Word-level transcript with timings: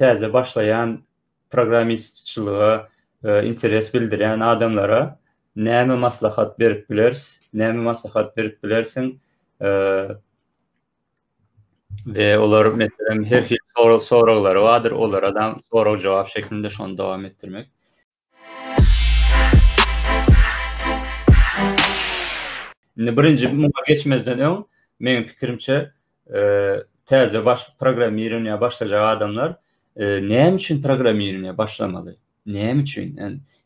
täze 0.00 0.32
başlayan 0.32 1.02
programmistçılığa 1.50 2.88
e, 3.24 3.44
interes 3.46 3.94
bildiren 3.94 4.40
adamlara 4.40 5.18
näme 5.56 5.94
maslahat 5.96 6.58
berip 6.58 6.90
bilers? 6.90 7.40
Näme 7.54 7.80
maslahat 7.82 8.36
berip 8.36 8.64
bilersin? 8.64 9.20
E, 9.60 9.68
ve 12.06 12.38
olar 12.38 12.66
mesela 12.66 13.24
her 13.24 13.44
fil 13.44 13.56
soru 13.76 14.00
soruları 14.00 14.62
vardır 14.62 14.90
olar 14.90 15.22
adam 15.22 15.60
soru 15.72 15.98
cevap 15.98 16.28
şeklinde 16.28 16.70
son 16.70 16.98
devam 16.98 17.24
ettirmek 17.24 17.68
Ne 22.96 23.16
birinci 23.16 23.50
bu 23.52 23.56
muğa 23.56 23.84
geçmezden 23.88 24.38
öň 24.38 24.64
meniň 25.00 25.26
pikirimçe, 25.26 25.92
eee, 26.34 26.82
täze 27.06 27.44
baş 27.44 27.72
başlajak 28.60 29.02
adamlar, 29.02 29.56
E, 29.96 30.06
näme 30.20 30.54
üçin 30.56 30.82
programmirine 30.82 31.58
başlamaly? 31.58 32.10
Näme 32.46 32.82
üçin? 32.82 33.16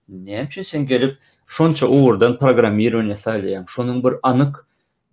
Näme 0.09 0.45
üçin 0.47 0.63
sen 0.63 0.87
gelip 0.87 1.19
şonça 1.47 1.87
uwurdan 1.89 2.39
programmirine 2.39 3.17
salyam? 3.17 3.65
Şonun 3.69 4.05
bir 4.05 4.15
anyk 4.23 4.57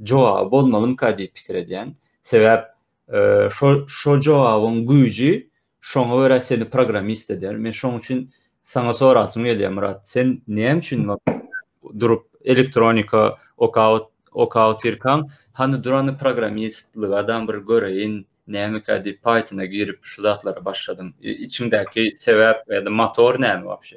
jogaby 0.05 0.51
bolmalym 0.51 0.95
kady 0.95 1.27
pikir 1.27 1.55
eden. 1.55 1.95
Sebäp 2.23 2.63
e, 3.13 3.49
şo 3.49 3.87
şo 3.87 4.13
jogawyň 4.17 4.85
güýji 4.89 5.47
şoňa 5.81 6.15
öre 6.23 6.69
programmist 6.69 7.31
eder. 7.31 7.55
Men 7.55 7.71
şoň 7.71 7.99
üçin 7.99 8.29
sana 8.63 8.93
sorasym 8.93 9.43
geldi 9.43 9.69
Murat. 9.69 10.07
Sen 10.07 10.41
näme 10.47 10.77
üçin 10.79 11.07
durup 11.99 12.25
elektronika 12.45 13.37
okaut 13.57 14.07
okaut 14.31 14.85
irkan? 14.85 15.29
Hany 15.53 15.83
duranı 15.83 16.17
programmistlik 16.17 17.11
adam 17.13 17.47
bir 17.47 17.53
göreýin. 17.53 18.25
näme 18.51 18.81
kädi 18.83 19.17
Python-a 19.23 19.65
girip 19.65 19.99
şu 20.01 20.21
zatlara 20.25 20.65
başladın? 20.65 21.13
İçindäki 21.21 22.03
sebäp 22.25 22.57
ýa-da 22.69 22.89
motor 22.89 23.35
näme 23.35 23.61
wapsy? 23.61 23.95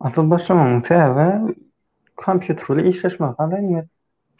Aslan 0.00 0.30
başlamam, 0.30 0.82
täwe 0.82 1.26
kompýuterle 2.16 2.88
işleşme 2.88 3.26
gaýdan 3.26 3.88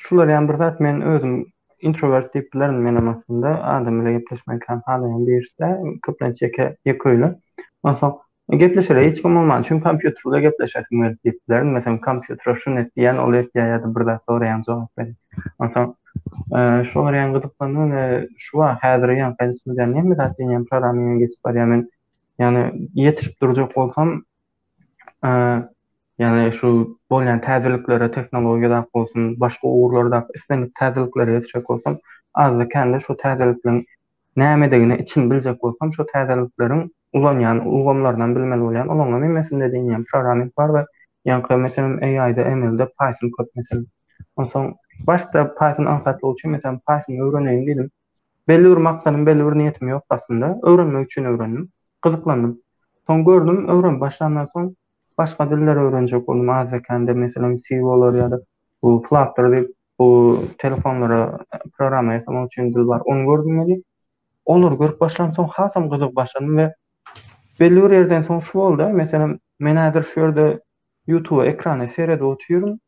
Şular 0.05 0.27
ýa-da 0.29 0.49
bir 0.49 0.57
zat 0.63 0.81
men 0.81 1.03
özüm 1.03 1.37
introvert 1.81 2.35
diplerim 2.35 2.75
men 2.83 3.07
aslında 3.07 3.53
adam 3.65 4.01
bilen 4.01 4.19
gepleşmek 4.19 4.63
kan 4.67 4.83
halyny 4.87 5.27
berse, 5.27 5.69
köplenççe 6.03 6.77
ýekeýle. 6.87 7.33
Maso 7.83 8.19
gepleşere 8.51 9.11
hiç 9.11 9.23
kim 9.23 9.35
bolmaz, 9.37 9.67
şu 9.67 9.75
kompýuterle 9.77 10.41
gepleşmek 10.41 11.25
diplerim, 11.25 11.73
mesalan 11.73 11.99
kompýuter 11.99 12.57
şu 12.63 12.75
net 12.75 12.97
diýen 12.97 13.19
ol 13.19 13.33
ýa-da 13.41 13.95
bir 13.97 14.05
zat 14.11 14.23
soraýan 14.29 14.65
jogap 14.67 14.97
berdi. 14.97 15.17
Maso 15.59 15.95
Şoňra 16.91 17.19
ýa-da 17.19 17.33
gyzykdanyň 17.35 17.95
şu 18.45 18.59
wagt 18.61 18.83
häzir 18.87 19.13
ýa-da 19.15 19.37
kanismyň 19.39 19.93
näme 19.95 20.17
zatyny 20.19 20.53
ýa-da 20.55 20.69
programmyň 20.73 21.17
geçip 21.23 21.49
barýan, 21.49 21.73
ýa-ni 22.43 22.63
ýetirip 23.07 23.35
durjak 23.43 23.73
bolsam, 23.75 24.13
ýa-ni 26.21 26.45
şu 26.61 26.71
bolýan 27.15 27.43
täzeliklere, 27.47 28.09
technologiýadan 28.19 28.87
bolsun, 28.99 29.27
başga 29.45 29.69
ugurlarda 29.73 30.21
istenip 30.41 30.71
täzeliklere 30.83 31.39
ýetirjek 31.41 31.67
bolsam, 31.73 31.99
azda 32.45 32.69
kendi 32.77 33.01
şu 33.07 33.17
täzeliklerin 33.25 33.83
näme 34.45 34.71
degini 34.77 34.99
için 35.03 35.27
biljek 35.31 35.59
bolsam, 35.67 35.93
şu 35.99 36.07
täzeliklerin 36.15 36.85
ulan 37.19 37.41
ýa-ni 37.43 37.67
ulgamlardan 37.69 38.37
bilmeli 38.39 38.69
bolan, 38.69 38.95
ulan 38.95 39.11
näme 39.19 39.33
mesele 39.41 39.73
dediň 39.75 40.53
bar 40.63 40.77
we 40.79 40.87
ýa-ni 41.33 41.57
mesela 41.67 42.07
AI-da, 42.07 42.45
ML-de 42.55 42.87
Python 42.99 43.31
kod 43.39 43.51
mesela. 43.57 43.83
Onsoň 44.39 44.71
Başta 45.01 45.55
Python 45.55 45.85
ansatlı 45.87 46.29
olçu, 46.29 46.49
mesela 46.49 46.81
Python 46.89 47.17
öğreneyim 47.27 47.67
dedim. 47.67 47.91
Belli 48.49 48.65
bir 48.65 48.77
maksanın, 48.77 49.27
belli 49.27 49.47
bir 49.53 49.59
niyetim 49.59 49.89
yok 49.89 50.05
aslında. 50.11 50.59
Öğrenme 50.63 51.03
üçün 51.03 51.25
öğrendim. 51.25 51.69
Kızıklandım. 52.01 52.61
Son 53.07 53.25
gördüm, 53.25 53.69
öğren 53.69 54.01
Başlandan 54.01 54.47
son 54.47 54.77
başka 55.19 55.51
diller 55.51 55.77
öğrenecek 55.77 56.29
oldum. 56.29 56.49
Azekende, 56.51 57.13
mesela 57.13 57.59
CV 57.69 57.85
olur 57.85 58.15
ya 58.15 58.31
da 58.31 58.41
bu 58.83 59.05
Flutter 59.11 59.65
bu 59.99 60.39
telefonlara 60.59 61.39
program 61.79 62.11
yasam 62.11 62.47
için 62.47 62.75
dil 62.75 62.87
var. 62.87 63.03
Onu 63.05 63.25
gördüm 63.27 63.83
Olur, 64.45 64.79
görüp 64.79 65.01
başlan 65.01 65.31
son 65.31 65.45
hasam 65.45 65.91
kızık 65.91 66.17
başlandım 66.17 66.57
ve 66.57 66.75
belli 67.61 67.83
bir 67.85 67.91
yerden 67.91 68.23
son 68.23 68.39
şu 68.41 68.59
oldu. 68.59 68.89
Mesela 68.93 69.31
menazir 69.59 70.03
şu 70.03 70.21
yerde 70.21 70.61
YouTube 71.07 71.47
ekranı 71.47 71.89
seyrede 71.89 72.25
oturuyorum. 72.25 72.81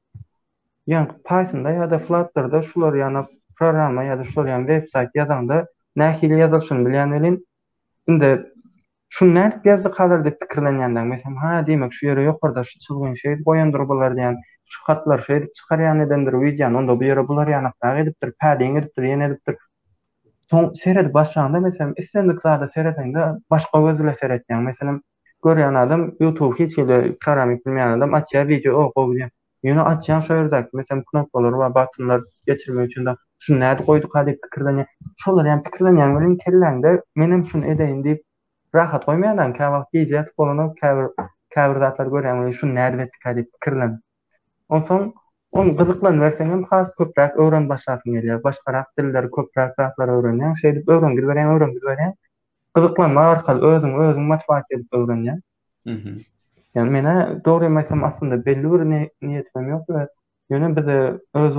Yani 0.86 1.08
Python'da 1.24 1.70
ya 1.70 1.90
da 1.90 1.98
Flutter'da 1.98 2.62
şular 2.62 2.94
yana 2.94 3.26
programma 3.58 4.02
ya 4.04 4.18
da 4.18 4.24
şular 4.24 4.46
yana 4.48 4.66
web 4.66 4.84
site 4.86 5.10
yazanda 5.14 5.66
nahi 5.96 6.26
ili 6.26 6.38
yazıl 6.38 6.60
şun 6.60 6.84
elin. 6.86 7.46
Şimdi 8.06 8.52
şun 9.08 9.34
nahi 9.34 9.60
ili 9.64 9.70
ha 9.70 9.90
kalır 9.90 10.78
yandan. 10.80 11.06
Mesela 11.06 11.64
demek 11.66 11.92
şu 11.94 12.06
yere 12.06 12.22
yukarda 12.22 12.62
şu 12.64 12.78
çılgın 12.78 13.14
şey 13.14 13.44
boyandır 13.44 13.78
bular 13.88 14.16
diyan. 14.16 14.36
Şu 14.66 14.84
katlar 14.84 15.18
şeydi 15.18 15.52
çıkar 15.52 15.96
edendir 16.00 16.32
uyuz 16.32 16.58
yana 16.60 16.78
onda 16.78 17.00
bu 17.00 17.04
yere 17.04 17.28
bular 17.28 17.48
yana 17.48 17.72
dağ 17.84 17.98
ediptir, 17.98 18.28
ediptir, 18.62 19.02
ediptir. 19.20 19.56
Son 20.50 20.74
seyredi 20.74 21.14
başlandı 21.14 21.60
mesela 21.60 21.92
istendik 21.96 22.44
de 22.44 23.26
başka 23.50 23.80
gözüyle 23.80 24.14
seyredin. 24.14 25.00
gör 25.44 25.56
adam 25.58 26.12
YouTube 26.20 26.64
hiç 26.64 26.78
ili 26.78 27.16
adam 27.26 28.18
video 28.48 28.92
o 28.92 28.92
Yeni 29.64 29.80
açan 29.80 30.20
şöyrdek, 30.20 30.72
mesela 30.74 31.02
knopkaları 31.02 31.58
var, 31.58 31.74
batınlar 31.74 32.22
geçirme 32.46 32.84
üçün 32.84 33.06
de, 33.06 33.16
şunu 33.38 33.60
nerede 33.60 33.84
koyduk 33.84 34.14
hadi 34.14 34.38
pikirleni, 34.42 34.86
şunları 35.16 35.48
yani 35.48 35.62
pikirleni 35.62 36.00
yani 36.00 36.20
benim 36.20 36.36
kellen 36.38 36.82
de, 36.82 37.02
benim 37.16 37.44
şunu 37.44 37.66
edeyim 37.66 38.04
deyip, 38.04 38.22
rahat 38.74 39.04
koymayadan, 39.06 39.52
kevah 39.52 39.84
geyce 39.92 40.16
yatıp 40.16 40.34
olanı, 40.36 40.74
kevr 41.54 41.80
datlar 41.80 42.06
görüyen, 42.06 42.34
yani, 42.34 42.54
şunu 42.54 42.74
nerede 42.74 42.98
vettik 42.98 43.20
hadi 43.24 43.48
On 44.68 44.80
son, 44.80 45.14
onu 45.52 45.76
kızıklan 45.76 46.20
versen, 46.20 46.50
hem 46.50 46.64
taas 46.64 46.94
köprak, 46.98 47.38
öğren 47.38 47.68
başlatın 47.68 48.10
dilleri 48.98 49.30
köprak, 49.32 49.74
saatlar 49.76 50.08
öğren, 50.08 50.36
yani, 50.38 50.58
şey 50.60 50.74
deyip, 50.74 50.88
öğren, 50.88 51.02
öğren, 51.12 51.26
öğren, 51.26 51.74
öğren, 51.74 52.14
öğren, 52.76 52.96
öğren, 54.24 54.24
öğren, 54.92 55.42
Yani 56.74 56.90
mene 56.90 57.38
doğru 57.44 57.82
aslında 58.06 58.44
belli 58.46 58.72
bir 58.72 58.90
ni 58.90 59.10
niyetim 59.22 59.68
yok 59.68 59.90
ve 59.90 60.08
yönü 60.50 60.76
bir 60.76 60.86
de 60.86 61.12
öz 61.34 61.56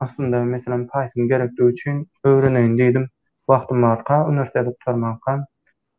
aslında 0.00 0.44
mesela 0.44 0.76
Python 0.76 1.28
gerektiği 1.28 1.72
için 1.72 2.08
öğreneyim 2.24 2.78
dedim. 2.78 3.08
Vaktim 3.48 3.84
arka, 3.84 4.28
üniversitede 4.30 4.72
tutarım 4.72 5.04
arka, 5.04 5.46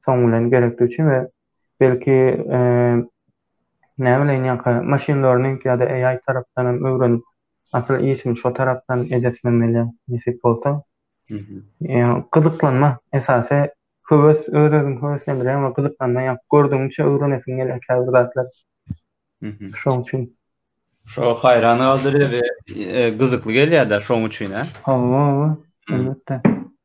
sonuyla 0.06 0.42
gerektiği 0.48 0.86
için 0.86 1.10
ve 1.10 1.28
belki 1.80 2.12
e, 2.52 2.58
ne 3.98 4.18
machine 4.82 5.22
learning 5.24 5.66
ya 5.66 5.80
da 5.80 5.84
AI 5.84 6.20
taraftan 6.28 6.84
öğren 6.86 7.22
aslında 7.74 8.00
iyi 8.00 8.16
için 8.16 8.34
şu 8.34 8.54
taraftan 8.54 9.04
edetmemeli 9.06 9.86
nesip 10.08 10.46
olsa. 10.46 10.84
Yani 11.82 12.24
esası 13.14 13.70
höwes 14.10 14.50
öwrenin 14.54 15.02
höweslendir 15.02 15.46
ama 15.54 15.74
gyzyklandan 15.78 16.24
ýa 16.24 16.36
gördüňçe 16.52 17.04
öwrenesiň 17.12 17.54
gelýär 17.62 17.80
käbirdatlar. 17.88 18.48
Mhm. 19.42 19.66
Şoň 19.82 19.98
üçin. 20.06 20.22
Şo 21.14 21.34
haýran 21.44 21.82
aldyr 21.92 22.14
we 22.32 22.44
gyzykly 23.20 23.52
gelýär 23.60 23.86
da 23.90 24.00
şoň 24.08 24.28
üçin, 24.30 24.52
ha? 24.58 24.64
Hawa, 24.88 25.24
mhm. 25.34 25.60
elbetde. 25.94 26.36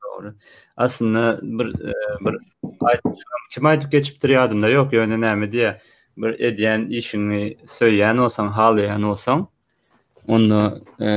Dogry. 0.03 0.31
Aslynda 0.77 1.39
bir 1.43 1.69
e, 1.91 1.93
bir 2.25 2.35
aýdyşam, 2.91 3.43
kim 3.55 3.65
aýdyp 3.71 3.91
geçipdir 3.97 4.35
ýadymda 4.37 4.73
ýok, 4.77 4.93
ýöne 4.99 5.19
näme 5.23 5.51
diýe 5.53 5.77
bir 6.17 6.37
edýän 6.49 6.89
işini 6.91 7.43
söýýän 7.79 8.19
olsaň, 8.27 8.47
hal 8.57 8.77
ýan 8.83 9.03
olsaň, 9.15 9.47
onu 10.29 10.63
e, 11.01 11.09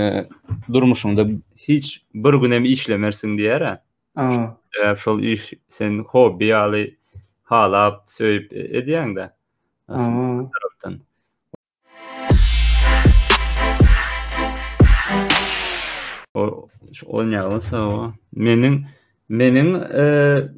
durmuşumda 0.73 1.25
hiç 1.67 2.01
bir 2.13 2.33
günem 2.33 2.65
işlemersin 2.65 3.37
diýär. 3.37 3.63
Ha? 3.65 3.84
Aa. 4.17 4.45
Äh 4.83 4.95
şol 4.95 5.19
iş 5.23 5.53
sen 5.69 5.99
hobby 5.99 6.55
ali 6.55 6.97
hala 7.51 8.03
söýüp 8.07 8.47
e, 8.55 8.79
edýäň 8.79 9.15
de. 9.15 9.25
Aa. 9.87 10.09
O 16.33 16.69
oňýalan 17.05 18.13
Meniň 18.35 18.79
meniň 19.29 19.69
e, 19.75 20.53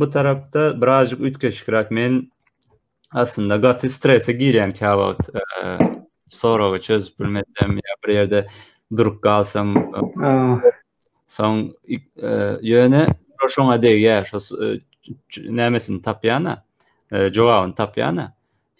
bu 0.00 0.10
tarapda 0.10 0.82
birazcyk 0.82 1.20
ütkeşikrak. 1.20 1.90
Men 1.90 2.30
aslında 3.12 3.56
gati 3.56 3.88
strese 3.90 4.32
girýän 4.32 4.78
kawagt. 4.78 5.30
E, 5.34 5.40
Sorowy 6.28 6.80
çözüp 6.80 7.20
bilmesem 7.20 7.76
ya 7.78 7.96
bir 8.06 8.44
durup 8.96 9.22
galsam. 9.22 9.74
Soň 11.26 11.72
e, 11.88 11.98
ýöne 12.60 13.06
şoňa 13.44 13.76
degä, 13.82 14.16
şo 14.28 14.38
nämesini 15.58 16.00
tapýana, 16.00 16.54
e, 17.12 17.32
jogawyn 17.32 17.72
tapýana. 17.76 18.26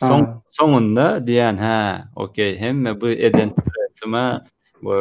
Soň 0.00 0.20
soňunda 0.48 1.20
diýen, 1.20 1.58
ha, 1.60 2.08
okey, 2.16 2.56
hemme 2.58 2.94
bu 3.00 3.08
eden 3.08 3.50
sema 3.92 4.44
bu 4.82 4.92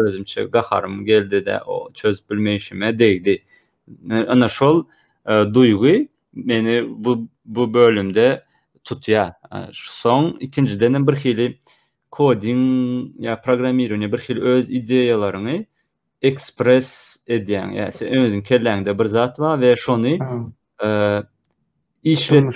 özümçe 0.00 0.44
geldi 1.04 1.46
de 1.46 1.60
o 1.66 1.92
çöz 1.92 2.30
bilmeyişime 2.30 2.98
değdi. 2.98 3.44
Ana 4.10 4.48
şol 4.48 4.84
e, 5.28 5.44
duygu 5.54 6.06
beni 6.34 6.84
bu 7.04 7.28
bu 7.44 7.74
bölümde 7.74 8.44
tutya. 8.84 9.40
Son 9.72 10.36
ikinci 10.40 10.80
denen 10.80 11.06
bir 11.06 11.12
hili 11.14 11.58
coding 12.12 13.10
ya 13.18 13.40
programirование 13.42 14.12
bir 14.12 14.18
hili 14.18 14.40
öz 14.42 14.70
ideyalaryny 14.70 15.64
express 16.22 17.16
edýän, 17.28 17.72
ýa-ni 17.76 17.92
sen 17.96 18.10
özüň 18.16 18.40
kelläňde 18.44 18.92
bir 18.98 19.08
zat 19.08 19.38
bar 19.40 19.58
we 19.60 19.72
şonu 19.76 20.14
e, 20.16 20.88
işlet 22.02 22.52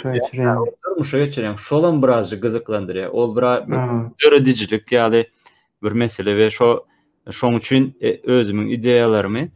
turmuşa 0.84 1.18
geçirýän. 1.18 1.56
Şolam 1.58 2.02
birazcy 2.02 2.36
gyzyklandyrýar. 2.36 3.06
Ol 3.12 3.34
bra, 3.36 3.64
öredijilik 4.26 4.92
ýa 4.92 5.24
bir 5.82 5.92
mesele 5.92 6.30
we 6.36 6.50
şo 6.50 6.84
şoň 7.26 7.56
üçin 7.56 7.94
e, 8.00 8.10
özümiň 8.28 8.68
ideýalarymy 8.76 9.48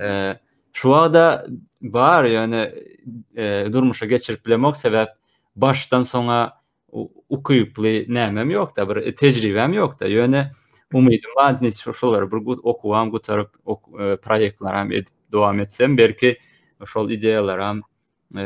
e, 0.00 0.36
şu 0.72 0.88
wagda 0.94 1.46
bar 1.82 2.24
ýa-ni 2.24 2.62
durmuşa 3.72 4.06
geçirip 4.06 4.46
bilemok 4.46 4.76
sebäp 4.76 5.08
baştan 5.56 6.02
soňa 6.06 6.50
ukyýupli 7.30 8.06
nämem 8.08 8.54
ýok 8.54 8.78
bir 8.78 9.02
tejribem 9.16 9.72
ýok 9.74 9.98
da. 10.00 10.06
Ýöne 10.06 10.50
umydym 10.96 11.30
bazen 11.36 11.70
şu 11.70 11.92
şular 11.92 12.22
bir 12.32 12.36
gut 12.46 12.58
okuwam 12.62 13.10
gutaryp 13.10 13.50
e, 13.68 14.16
proyektlaram 14.16 14.92
edip 14.92 15.14
dowam 15.32 15.60
etsem 15.60 15.98
belki 16.00 16.30
şol 16.86 17.10
ideýalaram 17.10 17.80
e, 18.36 18.42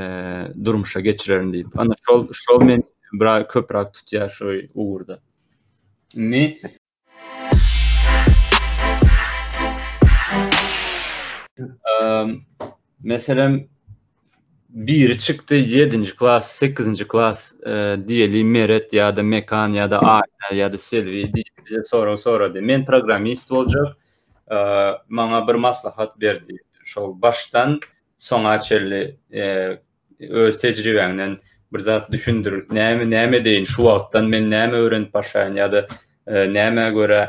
durmuşa 0.65 1.01
geçirerim 1.01 1.53
diýip. 1.55 1.71
Ana 1.79 1.95
şol 2.07 2.27
şol 2.33 2.63
men 2.63 2.83
bir 3.13 3.49
köprak 3.49 3.89
tutýar 3.97 4.31
şu 4.31 4.47
uwurda. 4.75 5.17
Ni 6.17 6.61
ehm, 11.55 12.31
Meselem 13.03 13.67
biri 14.73 15.19
çıktı 15.19 15.55
7-nji 15.55 16.15
klass, 16.17 16.63
8-nji 16.63 17.05
klass, 17.05 17.55
e, 18.35 18.43
Meret 18.43 18.93
ya 18.93 19.17
da 19.17 19.23
Mekan 19.23 19.73
ya 19.73 19.91
da 19.91 19.99
Aýna 19.99 20.55
ya 20.55 20.73
da 20.73 20.79
Selvi 20.79 21.25
diýip 21.33 21.67
bize 21.67 21.85
sorag 21.85 22.19
soradi. 22.19 22.61
Men 22.61 22.85
programist 22.87 23.51
boljak, 23.51 23.87
e, 24.51 24.57
bir 25.49 25.55
maslahat 25.55 26.21
berdi. 26.21 26.57
Şol 26.85 27.23
baştan 27.23 27.81
soňa 28.19 28.59
çelli 28.63 29.17
e, 29.33 29.43
öz 30.29 30.59
tejribeňden 30.59 31.37
bir 31.73 31.79
zat 31.79 32.13
düşündür. 32.13 32.67
Näme 32.71 33.05
näme 33.05 33.37
deýin 33.45 33.67
şu 33.67 33.77
wagtdan 33.83 34.29
men 34.31 34.51
näme 34.51 34.73
öwrenip 34.77 35.13
başlaýan 35.15 35.57
ya 35.59 35.73
da 35.73 35.87
e, 36.27 36.33
näme 36.55 36.91
görä 36.93 37.29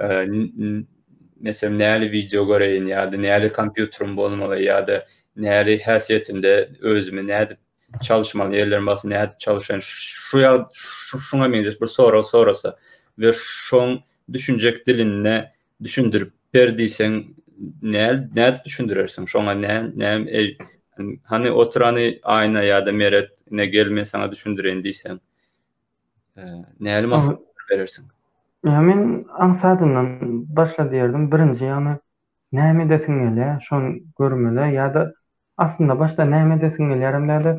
e, 0.00 1.68
näli 1.70 2.10
video 2.12 2.44
göreýin 2.46 2.86
ya 2.86 3.12
da 3.12 3.16
näli 3.16 3.48
kompýuterim 3.48 4.16
bolmaly 4.16 4.64
ya 4.64 4.86
da 4.86 5.06
näri 5.36 5.78
häsiýetinde 5.86 6.68
özümi 6.80 7.26
näde 7.26 7.56
çalışmalı 8.02 8.56
yerler 8.56 8.86
bası 8.86 9.10
näde 9.10 9.32
çalışan 9.38 9.78
şu 9.82 10.38
ya 10.38 10.68
şuna 11.18 11.48
men 11.48 11.64
bir 11.64 11.86
soru 11.86 12.22
sorasa 12.24 12.76
we 13.16 13.28
şoň 13.32 13.98
düşünjek 14.32 14.86
dilinde 14.86 15.52
düşündürüp 15.82 16.32
berdiysen 16.54 17.24
näl 17.82 18.28
näde 18.36 18.62
düşündürersin 18.64 19.24
şoňa 19.24 19.54
nä 19.98 20.30
e- 20.38 20.56
hani 21.24 21.50
oturany 21.50 22.18
ayna 22.22 22.62
ya 22.62 22.86
da 22.86 22.92
meret 22.92 23.30
ne 23.50 23.66
gelme 23.66 24.04
sana 24.04 24.32
düşündüren 24.32 24.82
diysen 24.82 25.20
e, 26.36 26.40
näli 26.80 27.06
masal 27.06 27.36
berersin 27.70 28.04
Ya 28.64 28.80
men 28.80 29.24
başla 30.56 30.90
derdim. 30.92 31.32
Birinji 31.32 31.64
ýany 31.64 31.96
näme 32.52 32.88
desin 32.88 33.18
eli, 33.26 33.60
şon 33.62 34.00
görmeli 34.18 34.60
ýa-da 34.74 35.12
aslında 35.56 35.98
başda 35.98 36.24
näme 36.24 36.60
desin 36.60 36.90
gelýärim 36.90 37.28
derdi. 37.30 37.52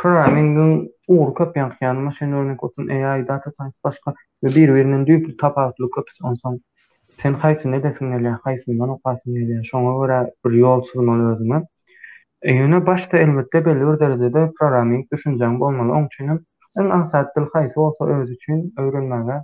Programmingiň 0.00 0.72
ur 1.14 1.28
köpýän 1.38 1.72
ýany 1.82 2.00
maşyn 2.06 2.32
örnek 2.32 2.62
otun 2.64 2.88
AI 2.88 3.20
data 3.28 3.50
science 3.52 3.76
başga 3.84 4.14
we 4.42 4.50
bir-birinden 4.60 5.04
düýpli 5.06 5.36
tapawutly 5.42 5.90
köp 5.96 6.06
sonsan. 6.14 6.58
Sen 7.22 7.34
haýsy 7.44 7.70
ne 7.70 7.82
desin 7.82 8.12
gelýär, 8.14 8.38
haýsy 8.46 8.72
meni 8.80 8.92
okasyn 8.96 9.34
gelýär. 9.38 9.62
Şoňa 9.72 9.92
görä 10.00 10.18
bir 10.46 10.56
ýol 10.62 10.82
çyzmaly 10.90 11.28
özüme. 11.34 11.60
Eýüne 12.44 12.80
başda 12.86 13.18
elbetde 13.18 13.64
belli 13.66 13.86
bir 13.90 14.00
derejede 14.00 14.42
programming 14.58 15.06
düşünjäň 15.12 15.58
bolmaly. 15.60 15.92
Oň 15.98 16.06
üçin 16.06 16.32
en 16.80 16.90
ansat 16.98 17.36
dil 17.36 17.46
haýsy 17.54 17.76
bolsa 17.76 18.06
öz 18.16 18.30
üçin 18.30 18.64
öwrenmäge. 18.78 19.40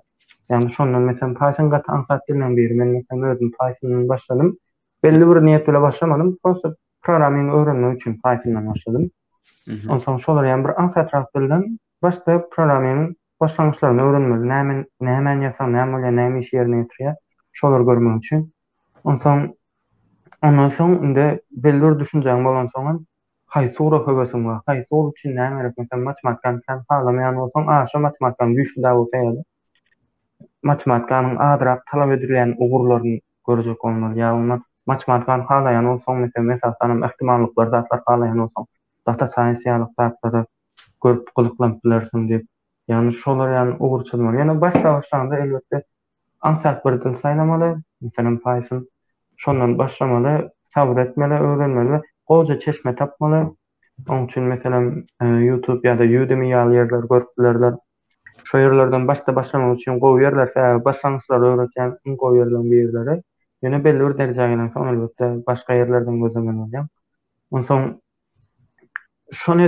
Ýani 0.50 0.70
şondan 0.70 1.02
meselem 1.02 1.34
Python 1.34 1.70
gat 1.70 1.88
ansat 1.88 2.28
dilden 2.28 2.56
bir 2.56 2.70
men 2.70 2.88
meselem 2.88 3.22
özüm 3.22 3.50
Python-dan 3.60 4.08
başladym. 4.08 4.56
Belli 5.02 5.20
bir 5.20 5.42
niýet 5.48 5.66
bile 5.68 5.80
başlamadym. 5.80 6.38
Sonra 6.42 6.74
programming 7.04 7.48
öwrenmek 7.54 7.96
üçin 7.96 8.20
Python-dan 8.24 8.66
başladym. 8.70 9.10
Mhm. 9.66 9.90
Ondan 9.90 10.16
şolary 10.16 10.64
bir 10.64 10.80
an 10.82 10.88
satrak 10.88 11.34
bildim. 11.34 11.78
Başda 12.02 12.48
programming 12.50 13.16
başlangyçlaryny 13.40 14.00
öwrenmek, 14.02 14.40
näme 14.52 14.76
näme 15.00 15.30
ýasam, 15.44 15.70
näme 15.76 15.96
näme 16.16 16.38
iş 16.40 16.52
ýerine 16.54 16.80
ýetirä, 16.84 17.14
şolar 17.52 17.80
görmek 17.80 18.18
üçin. 18.24 18.42
Ondan 19.04 19.54
ondan 20.46 20.68
soň 20.76 20.90
indi 21.06 21.26
belür 21.66 21.94
düşünjäň 22.00 22.44
bolan 22.44 22.66
soň, 22.74 22.98
haýsy 23.54 23.82
ora 23.86 24.00
köbesin 24.04 24.44
bar, 24.46 24.58
haýsy 24.68 24.90
ora 24.90 25.10
üçin 25.16 25.36
näme 25.36 25.60
gerek, 25.62 25.78
mesela 25.78 26.02
matematikany 26.02 26.60
sen 26.68 26.78
paýlamayan 26.92 27.34
bolsaň, 27.36 27.68
a, 27.74 27.86
şo 27.92 27.98
matematikany 28.00 28.52
güýçde 28.56 28.94
bolsa 28.96 29.16
ýa-da. 29.24 29.42
Matematikanyň 30.62 31.36
adrap 31.38 31.80
talap 31.90 32.12
edilen 32.16 32.54
ugurlaryny 32.58 33.18
görjek 33.48 33.82
bolmaly, 33.82 34.20
ýa-da 34.20 34.60
matematikany 34.86 35.44
halaýan 35.48 35.86
bolsaň, 35.88 36.16
mesela 36.26 36.44
mesalanam 36.48 36.98
ähtimallyklar 37.08 37.68
zatlar 37.74 38.00
halaýan 38.08 38.38
bolsaň, 38.44 38.66
data 39.06 39.26
science 39.34 39.68
ýaly 39.68 39.86
zatlary 40.00 40.42
görüp 41.04 41.28
gyzyklanyp 41.38 41.78
bilersiň 41.86 42.26
diýip. 42.32 42.44
Ýani 42.92 43.12
şolary 43.20 43.56
ýani 43.56 43.76
ugurçylmaly. 43.86 44.40
Ýani 44.42 44.56
başga 44.64 44.92
başlangda 44.98 45.36
elbetde 45.44 45.80
ansat 46.50 46.84
bir 46.84 46.98
dil 47.04 47.14
saýlamaly, 47.22 47.70
mesela 48.02 48.34
Python. 48.44 48.82
Şondan 49.36 49.72
başlamaly, 49.78 50.48
sabr 50.74 51.00
etmeli, 51.06 51.34
öwrenmeli, 51.48 52.02
goýja 52.30 52.58
çeşme 52.66 52.94
tapmaly. 53.00 53.40
Onuň 54.08 54.26
üçin 54.26 54.42
mesela 54.52 54.82
e, 55.22 55.26
YouTube 55.46 55.88
ýa-da 55.88 56.04
Udemy 56.24 56.50
ýaly 56.50 56.76
ýerler 56.80 57.08
görüp 57.14 57.28
bilerler. 57.38 57.74
Şu 58.44 58.58
ýerlerden 58.60 59.08
başda 59.08 59.36
başlamak 59.36 59.76
üçin 59.78 60.00
goýýerler, 60.04 60.48
e, 60.62 60.84
başlangyçlar 60.84 61.40
öwretýän 61.52 61.96
goýýerler 62.26 62.62
bu 62.70 62.74
ýerlere. 62.82 63.20
Yine 63.64 63.78
belli 63.84 64.00
bir 64.08 64.18
derece 64.18 64.46
gelen 64.48 64.66
sonra 64.68 64.90
elbette 64.90 65.46
başka 65.46 65.74
yerlerden 65.74 66.20
gözü 66.22 66.42
gönüleceğim. 66.44 66.88
Ondan 67.50 67.62
sonra 67.66 68.00
şunu 69.32 69.62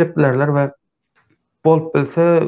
ve 0.54 0.72
bol 1.64 1.92
bilse 1.94 2.42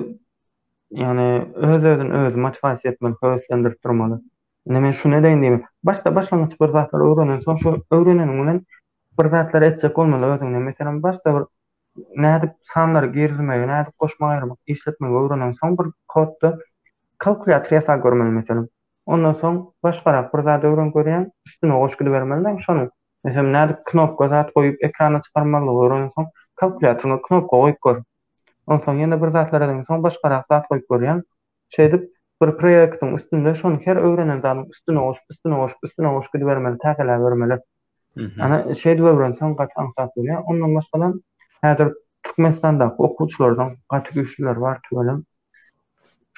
yani 0.91 1.47
öz 1.55 1.85
özün 1.85 2.11
öz 2.11 2.35
maç 2.37 2.61
fasiyetmen 2.61 3.15
fövüslendirip 3.15 3.85
durmalı. 3.85 4.21
Yine 4.67 4.83
ben 4.83 4.91
şunu 4.91 5.15
edeyim 5.17 5.41
diyeyim. 5.43 5.63
Başta 5.83 6.15
başlangıç 6.17 6.61
bir 6.61 6.69
zahatları 6.69 7.03
öğrenen 7.03 7.41
sonra 7.41 7.59
şu 7.59 7.83
öğrenen 7.91 8.29
ulan 8.29 8.67
bir 9.21 9.29
zahatları 9.31 9.65
edecek 9.65 9.99
olmalı 9.99 10.35
özünle. 10.35 10.59
Mesela 10.59 11.03
başta 11.03 11.41
bir 11.41 11.45
nehadi 12.23 12.55
sanlar 12.63 13.05
girizme, 13.05 13.67
nehadi 13.69 13.91
koşma 13.99 14.29
ayrı, 14.29 14.45
işletme, 14.67 15.09
işletme, 15.09 15.51
işletme, 15.51 15.85
işletme, 16.15 16.59
işletme, 18.41 18.69
Ondan 19.15 19.33
son, 19.37 19.73
başgara 19.83 20.31
bir 20.33 20.43
zat 20.43 20.65
öwren 20.69 20.91
görýän, 20.93 21.23
üstüne 21.47 21.75
goş 21.81 21.97
gidip 21.99 22.13
bermelden 22.13 22.57
şonu. 22.57 22.91
Mesela 23.25 23.43
näde 23.55 23.77
knopka 23.91 24.27
zat 24.33 24.51
goýup 24.57 24.77
ekrana 24.89 25.21
çykarmaly 25.25 25.71
öwren 25.85 26.03
soň, 26.17 26.27
knopka 26.63 27.39
goýup 27.55 27.79
gör. 27.87 28.03
Ondan 28.67 28.83
soň 29.01 29.17
bir 29.25 29.31
zatlaryň 29.37 29.81
soň 29.89 30.03
başgara 30.09 30.43
zat 30.53 30.67
goýup 30.73 30.85
görýän, 30.93 31.23
şeýdip 31.77 32.05
bir 32.43 32.53
proýektiň 32.61 33.17
üstünde 33.21 33.55
şonu 33.63 33.81
her 33.87 33.97
öwrenen 34.11 34.41
zatyň 34.45 34.69
üstüne 34.77 35.01
goş, 35.07 35.19
üstüne 35.37 35.57
goş, 35.63 35.73
üstüne 35.89 36.09
goş 36.19 36.27
gidip 36.37 36.47
bermeli, 36.53 36.79
täkele 36.85 37.17
bermeli. 37.25 37.59
Mhm. 38.17 38.43
Ana 38.45 38.61
şeýdip 38.83 39.09
öwren 39.15 39.33
soň 39.41 39.57
gat 39.63 39.73
aňsat 39.87 40.13
bolýar. 40.19 40.45
Ondan 40.45 40.75
başgalan 40.77 41.21
näde 41.65 41.89
da, 42.85 42.95
okuçlardan 43.09 43.71
katı 43.93 44.15
güçlüler 44.21 44.57
var 44.57 44.81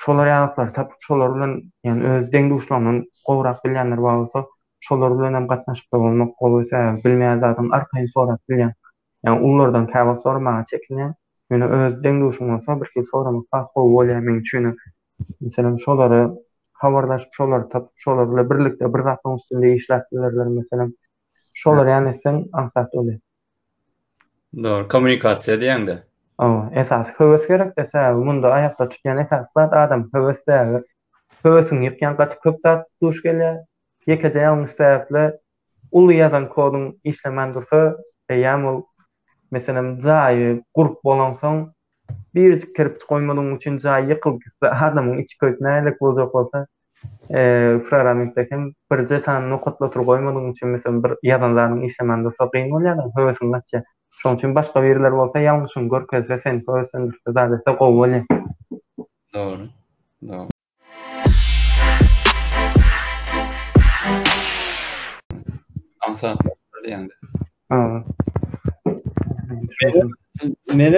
şolar 0.00 0.28
ýanyklar 0.32 0.68
tapyp 0.76 1.02
şolar 1.06 1.32
bilen 1.34 1.50
ýani 1.88 2.04
öz 2.12 2.28
deňde 2.32 2.56
uşlanyň 2.60 3.00
gowrak 3.26 3.58
bilýänler 3.66 4.00
bolsa 4.06 4.44
şolar 4.88 5.12
bilen 5.18 5.34
hem 5.36 5.46
gatnaşyp 5.50 5.92
bolmak 5.92 6.30
bolsa 6.40 6.76
bilmeýän 7.04 7.40
zatym 7.42 7.68
arkany 7.78 8.06
sorap 8.14 8.40
bilýän 8.50 8.72
ýani 9.26 9.40
ullardan 9.50 9.86
täwir 9.94 10.16
sorma 10.22 10.54
çekine 10.72 11.10
ýani 11.52 11.68
öz 11.78 11.98
deňde 12.06 12.24
uşlanyňsa 12.30 12.78
birki 12.80 13.04
soramak 13.12 13.44
pas 13.52 13.66
bolýar 13.76 14.20
men 14.28 14.40
üçin 14.42 14.72
mesela 15.40 15.74
şolary 15.84 16.22
hawarlaşyp 16.72 17.32
şolar 17.36 17.68
tapyp 17.74 17.92
şolar 17.96 18.32
bilen 18.32 18.50
birlikde 18.50 18.88
bir 18.94 18.98
zatyň 19.10 19.36
üstünde 19.36 19.66
işläpdirler 19.78 20.48
meselem 20.58 20.92
şolar 21.54 21.86
ýani 21.92 22.12
sen 22.22 22.44
ansat 22.52 22.94
bolýar. 22.96 23.20
Dor 24.62 24.82
kommunikasiýa 24.88 25.60
diýende. 25.60 26.09
O, 26.46 26.70
esas 26.72 27.06
höwes 27.20 27.42
gerek 27.50 27.72
dese 27.78 28.00
munda 28.26 28.48
aýakda 28.58 28.84
tutýan 28.92 29.18
esas 29.22 29.50
zat 29.56 29.74
adam 29.80 30.04
höwesde. 30.14 30.60
Höwesin 31.44 31.82
ýetgän 31.84 32.16
gaty 32.20 32.38
köp 32.44 32.62
zat 32.66 32.86
duş 33.04 33.18
gelýär. 33.26 33.58
Ýeke 34.08 34.30
jaýmyş 34.44 34.72
täpli 34.78 35.24
uly 36.00 36.16
ýazan 36.22 36.46
kodun 36.54 36.86
işlemän 37.12 37.52
dursa, 37.58 37.80
eýäm 38.36 38.64
ol 38.72 38.80
meselem 39.58 39.90
zaý 40.06 40.48
gurp 40.80 40.96
bolan 41.10 41.36
soň 41.44 41.60
bir 42.38 42.56
kirip 42.78 43.04
goýmadyň 43.12 43.52
üçin 43.58 43.76
zaý 43.84 44.08
ýykyl 44.16 44.40
adamun 44.40 44.82
adamyň 44.88 45.20
içi 45.26 45.36
köp 45.44 45.60
näle 45.68 45.92
bolsa 46.00 46.24
bolsa, 46.32 46.64
eee 47.28 47.78
programmingde 47.88 48.48
hem 48.54 48.66
bir 48.92 49.04
jetan 49.12 49.50
nukatla 49.52 49.92
tur 49.94 50.08
goýmadyň 50.14 50.50
üçin 50.56 50.72
meselem 50.78 51.04
bir 51.04 51.18
ýazanlaryň 51.34 51.84
işlemän 51.92 52.24
dursa, 52.28 52.48
gyn 52.56 52.72
bolýar, 52.76 53.06
höwesin 53.20 53.58
gaty. 53.58 53.84
Şonda 54.22 54.54
base 54.54 54.72
pa 54.72 54.80
werler 54.80 55.12
bolta 55.12 55.38
yalghysyn 55.38 55.88
görkezlesen, 55.88 56.64
prosesen 56.64 57.10
bir 57.12 57.18
ta 57.34 57.50
dese 57.50 57.70
go'wli. 57.72 58.24
Dogru. 59.34 59.66
Dog. 60.28 60.50
Diýende. 66.84 67.14
Ha. 67.68 68.04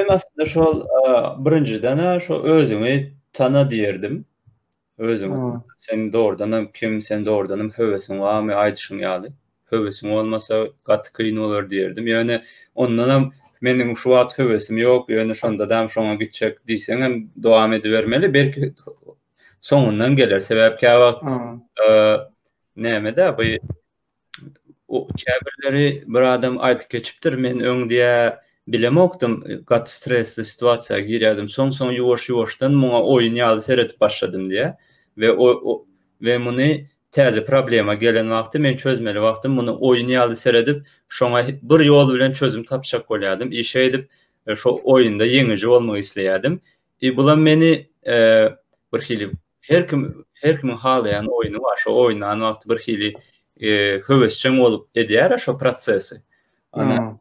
aslında 0.08 0.44
şu 0.46 0.62
e, 0.64 1.00
birinji 1.44 1.82
dana 1.82 2.20
şu 2.20 2.34
özüm 2.34 2.84
ta 3.32 3.52
na 3.52 3.62
diýerdim. 3.70 4.22
Özüm. 4.98 5.34
Sen 5.78 6.12
de 6.12 6.18
ordan 6.18 6.66
kim, 6.72 7.02
sen 7.02 7.24
de 7.24 7.30
ordan 7.30 7.68
öğresim 9.72 10.10
olmasa 10.12 10.68
kat 10.84 11.12
kıyını 11.12 11.42
olur 11.42 11.70
derdim. 11.70 12.06
Yani 12.06 12.42
ondanam 12.74 13.32
benim 13.62 13.96
şu 13.96 14.16
at 14.16 14.38
hövesim 14.38 14.78
yok. 14.78 15.10
Ön 15.10 15.32
şonda 15.32 15.70
dem 15.70 15.90
sonra 15.90 16.20
bir 16.20 16.30
çek 16.30 16.66
diyeceğim. 16.66 17.30
Doğam 17.42 17.72
vermeli, 17.72 18.34
Belki 18.34 18.74
sonundan 19.60 20.16
gelir 20.16 20.40
sebep 20.40 20.78
ki 20.78 20.88
hava. 20.88 21.20
Eee 21.86 22.20
ne 22.76 23.00
meda 23.00 23.38
bu 24.88 25.08
çabırları 25.16 26.04
bir 26.06 26.20
adam 26.20 26.58
ayıp 26.60 26.90
geçipdir. 26.90 27.34
Men 27.34 27.60
öng 27.60 27.88
diye 27.90 28.36
bilemoktum. 28.68 29.44
Kat 29.66 29.88
stresli 29.90 30.44
situasiya 30.44 30.98
giriyadım. 31.00 31.48
Son 31.48 31.70
son 31.70 31.92
yoş 31.92 32.28
yoştan 32.28 32.72
ma 32.72 33.02
oynıya 33.02 33.52
giriş 33.54 33.68
et 33.68 34.00
başladım 34.00 34.50
diye. 34.50 34.74
Ve 35.18 35.32
o 35.32 35.86
ve 36.22 36.38
meni 36.38 36.91
täze 37.12 37.44
problema 37.44 37.94
gelen 37.94 38.28
wagty 38.30 38.58
men 38.58 38.76
çözmeli 38.80 39.16
wagtym 39.20 39.56
bunu 39.56 39.76
oýuny 39.90 40.12
ýaly 40.16 40.36
seredip 40.40 40.78
şoňa 41.18 41.42
bir 41.72 41.80
yol 41.84 42.12
bilen 42.14 42.32
çözüm 42.32 42.64
tapşak 42.64 43.02
bolýardym. 43.08 43.52
Işe 43.54 43.80
edip 43.80 44.08
e, 44.46 44.56
şo 44.56 44.70
oýunda 44.84 45.26
ýeňiji 45.28 45.68
bolmagy 45.68 45.98
isleýärdim. 46.00 46.58
E 47.02 47.16
bulan 47.16 47.38
meni 47.38 47.88
e, 48.06 48.14
bir 48.94 49.00
hili 49.00 49.30
her 49.60 49.88
kim 49.88 50.24
halayan 50.40 50.60
kim 50.60 50.70
hal 50.70 51.04
ýan 51.04 51.26
oýuny 51.26 51.60
bar, 51.62 51.76
şo 51.84 51.90
oýuny 51.90 52.24
an 52.24 52.38
wagty 52.40 52.68
bir 52.72 52.78
hili 52.88 53.08
e, 53.60 54.00
höwesçiň 54.08 54.56
bolup 54.60 54.96
edýär 54.96 55.38
şo 55.38 55.58
prosesi. 55.58 56.22
Ana 56.72 56.96
hmm. 56.98 57.18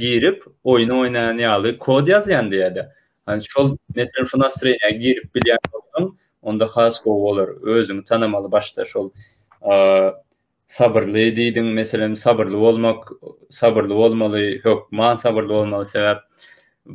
girip 0.00 0.44
oýuny 0.64 0.92
oýnaýan 1.00 1.40
ýaly 1.40 1.78
kod 1.78 2.08
ýazýan 2.12 2.50
diýär. 2.52 2.84
Hani 3.26 3.42
şol, 3.44 3.76
mesela 3.94 4.50
şu 4.60 4.68
girip 5.00 5.34
onda 6.48 6.66
has 6.74 6.94
gow 7.04 7.18
bolar 7.24 7.50
özüňi 7.62 8.04
tanamaly 8.08 8.50
başlaş 8.54 8.94
ol 8.96 9.10
sabırlı 10.76 11.22
diýdiň 11.38 11.68
meselem 11.78 12.16
sabırlı 12.16 12.58
bolmak 12.60 13.08
sabırlı 13.50 13.94
bolmaly 13.94 14.60
hök 14.64 14.92
man 14.92 15.16
sabırlı 15.16 15.52
bolmaly 15.58 15.86
sebäp 15.94 16.20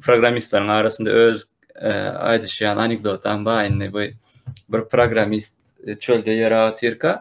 programistlaryň 0.05 0.69
arasynda 0.71 1.11
öz 1.11 1.45
e, 1.75 1.89
aýdyşýan 2.33 2.79
anekdotam 2.85 3.45
bar 3.45 3.65
indi 3.65 3.91
bir 3.93 4.85
programist 4.93 5.57
e, 5.87 5.95
çölde 5.95 6.37
ýara 6.37 6.63
tirka 6.79 7.11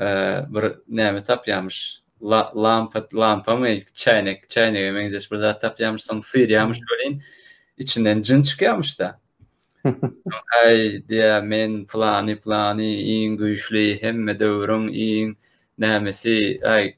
e, 0.00 0.06
bir 0.54 0.64
näme 0.98 1.20
tapýarmyş 1.30 2.00
La, 2.22 2.50
lampa 2.56 3.00
lampa 3.14 3.56
mı 3.56 3.68
çaynak 3.94 4.48
çaynak 4.50 4.80
emeğiniz 4.80 5.30
bir 5.32 5.36
zat 5.36 5.60
tapyamış 5.60 6.04
son 6.04 6.20
sıyır 6.20 6.48
yamış 6.48 6.78
böyleyin 6.90 7.14
hmm. 7.14 7.20
içinden 7.78 8.22
cın 8.22 8.42
da 8.98 9.20
Ay 10.64 11.08
diye 11.08 11.40
men 11.40 11.86
plani 11.86 12.40
plani 12.40 13.02
in 13.02 13.36
güýçli 13.36 14.02
hemme 14.02 14.38
döwrüň 14.38 14.88
in 14.92 15.36
nämesi 15.78 16.60
ay 16.64 16.96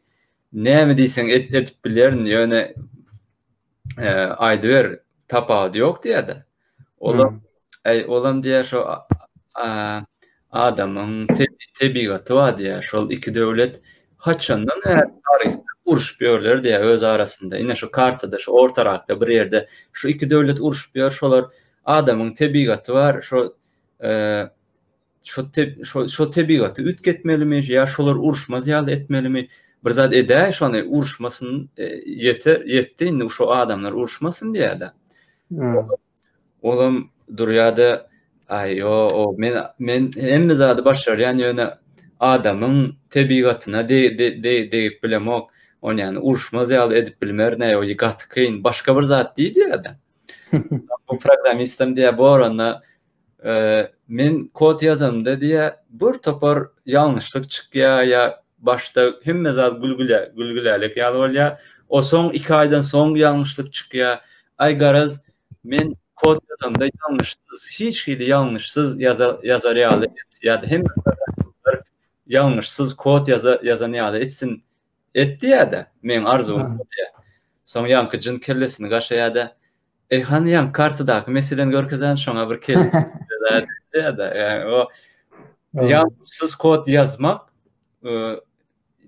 näme 0.52 0.94
diýsen 0.98 1.28
et 1.30 1.50
etip 1.54 1.84
bilerin 1.84 2.22
ýöne 2.26 2.60
e, 3.98 4.08
aýdyr 4.38 5.00
tapa 5.28 5.70
ýok 5.74 5.98
Olam 7.00 7.28
hmm. 7.30 7.40
ay 7.84 8.04
olam 8.06 8.42
diýe 8.42 8.64
şo 8.64 8.80
adamyň 10.52 11.26
tebigaty 11.78 12.32
wa 12.32 12.50
diýe 12.52 12.82
şol 12.82 13.10
iki 13.10 13.34
döwlet 13.34 13.80
haçandan 14.16 14.80
her 14.84 15.04
tarihde 15.06 15.64
uruş 15.84 16.18
öz 16.64 17.02
arasında 17.02 17.58
ine 17.58 17.74
şu 17.74 17.90
kartada 17.90 18.38
şu 18.38 18.50
ortarakda 18.52 19.20
bir 19.20 19.26
ýerde 19.26 19.66
şu 19.92 20.08
iki 20.08 20.30
döwlet 20.30 20.60
uruş 20.60 20.90
biýer 20.94 21.10
şolar 21.10 21.44
adamın 21.86 22.32
tebigatı 22.32 22.92
var. 22.92 23.20
Şo 23.20 23.54
e, 24.04 24.42
şo 25.24 25.42
şo, 25.84 26.08
şo 26.08 26.30
Ya 27.68 27.86
şolar 27.86 28.14
uruşmaz 28.14 28.68
ya 28.68 28.82
mi? 29.08 29.48
Bir 29.86 29.90
zat 29.90 30.12
edä, 30.14 30.52
şonu 30.52 31.68
e, 31.76 31.84
yeter 32.06 32.60
yetti. 32.66 33.18
Ne 33.18 33.28
şo 33.28 33.50
adamlar 33.52 33.92
uruşmasyn 33.92 34.54
diye 34.54 34.78
hmm. 35.48 35.74
Olam 36.62 37.10
durýady, 37.32 37.98
dur 37.98 38.04
ay 38.48 38.84
o 38.84 39.34
men 39.38 39.54
men 39.78 40.12
hem 40.16 40.52
zadı 40.54 40.84
başlar 40.84 41.18
yani 41.18 41.64
adamın 42.20 42.96
tebigatına 43.10 43.88
de 43.88 44.18
de 44.18 44.42
de 44.72 45.00
On 45.82 45.96
yani 45.96 46.18
urşmaz 46.18 46.70
ya 46.70 46.84
edip 46.86 47.22
bilmer 47.22 47.58
ne 47.60 47.76
o 47.78 47.82
yigat 47.82 48.28
kıyın. 48.28 48.64
Başka 48.64 48.96
bir 48.96 49.02
zat 49.02 49.38
değil 49.38 49.56
ya 49.56 49.82
bu 51.08 51.18
programistim 51.18 51.96
diye 51.96 52.18
bu 52.18 52.22
oranda 52.24 52.82
e, 53.44 53.82
min 54.08 54.50
kod 54.54 54.82
yazan 54.82 55.24
diye 55.40 55.74
bu 55.88 56.20
topar 56.20 56.58
yanlışlık 56.86 57.50
çıkıyor 57.50 57.88
ya, 57.88 58.02
ya 58.02 58.42
başta 58.58 59.02
hümmezat 59.26 59.82
gülgüle 59.82 60.32
gülgülelik 60.36 60.96
ya 60.96 61.10
ya 61.32 61.58
o 61.88 62.02
son 62.02 62.30
iki 62.30 62.54
aydan 62.54 62.82
son 62.82 63.14
yanlışlık 63.14 63.72
çıkıyor 63.72 64.16
ay 64.58 64.78
garaz 64.78 65.20
min 65.64 65.96
kod 66.16 66.40
yazan 66.50 66.90
yanlışsız 67.08 67.70
hiç 67.72 68.06
hili 68.08 68.24
yanlışsız 68.30 69.00
yazar, 69.00 69.36
yazar 69.42 69.76
ya 69.76 70.00
ya 70.42 70.62
hem 70.66 70.82
yanlışsız 72.26 72.96
kod 72.96 73.26
yaza, 73.28 73.60
yazan 73.62 73.92
ya 73.92 74.16
etsin 74.16 74.62
etdi 75.14 75.46
ya 75.46 75.72
da 75.72 75.86
min 76.02 76.24
arzu 76.24 76.68
son 77.64 77.86
yankı 77.86 78.20
cın 78.20 78.38
kirlesini 78.38 78.88
kaşa 78.90 79.14
ya 79.14 79.34
da 79.34 79.56
E 80.10 80.22
hani 80.22 80.50
yan 80.50 80.72
kartada 80.72 81.24
meselen 81.26 81.70
görkezen 81.70 82.14
şoňa 82.14 82.50
bir 82.50 82.60
kelip 82.60 82.94
ýa 83.96 84.12
da 84.18 84.26
o 84.70 84.88
yansız 85.86 86.54
kod 86.54 86.86
yazmak 86.86 87.40
e, 88.04 88.12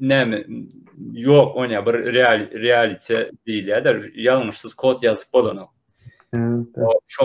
näme 0.00 0.38
ýok 1.14 1.52
onya 1.54 1.86
bir 1.86 2.14
real 2.14 2.40
realite 2.52 3.30
diýil 3.46 3.84
da 3.84 3.90
yanlışsız 4.14 4.74
kod 4.74 5.02
yazyp 5.02 5.32
bolany. 5.32 5.66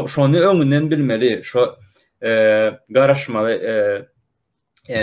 Şonu 0.07 0.37
öňünden 0.39 0.91
bilmeli, 0.91 1.41
şo 1.43 1.75
e, 2.23 2.31
garaşmaly 2.89 3.53
e, 3.53 3.75
e, 4.93 5.01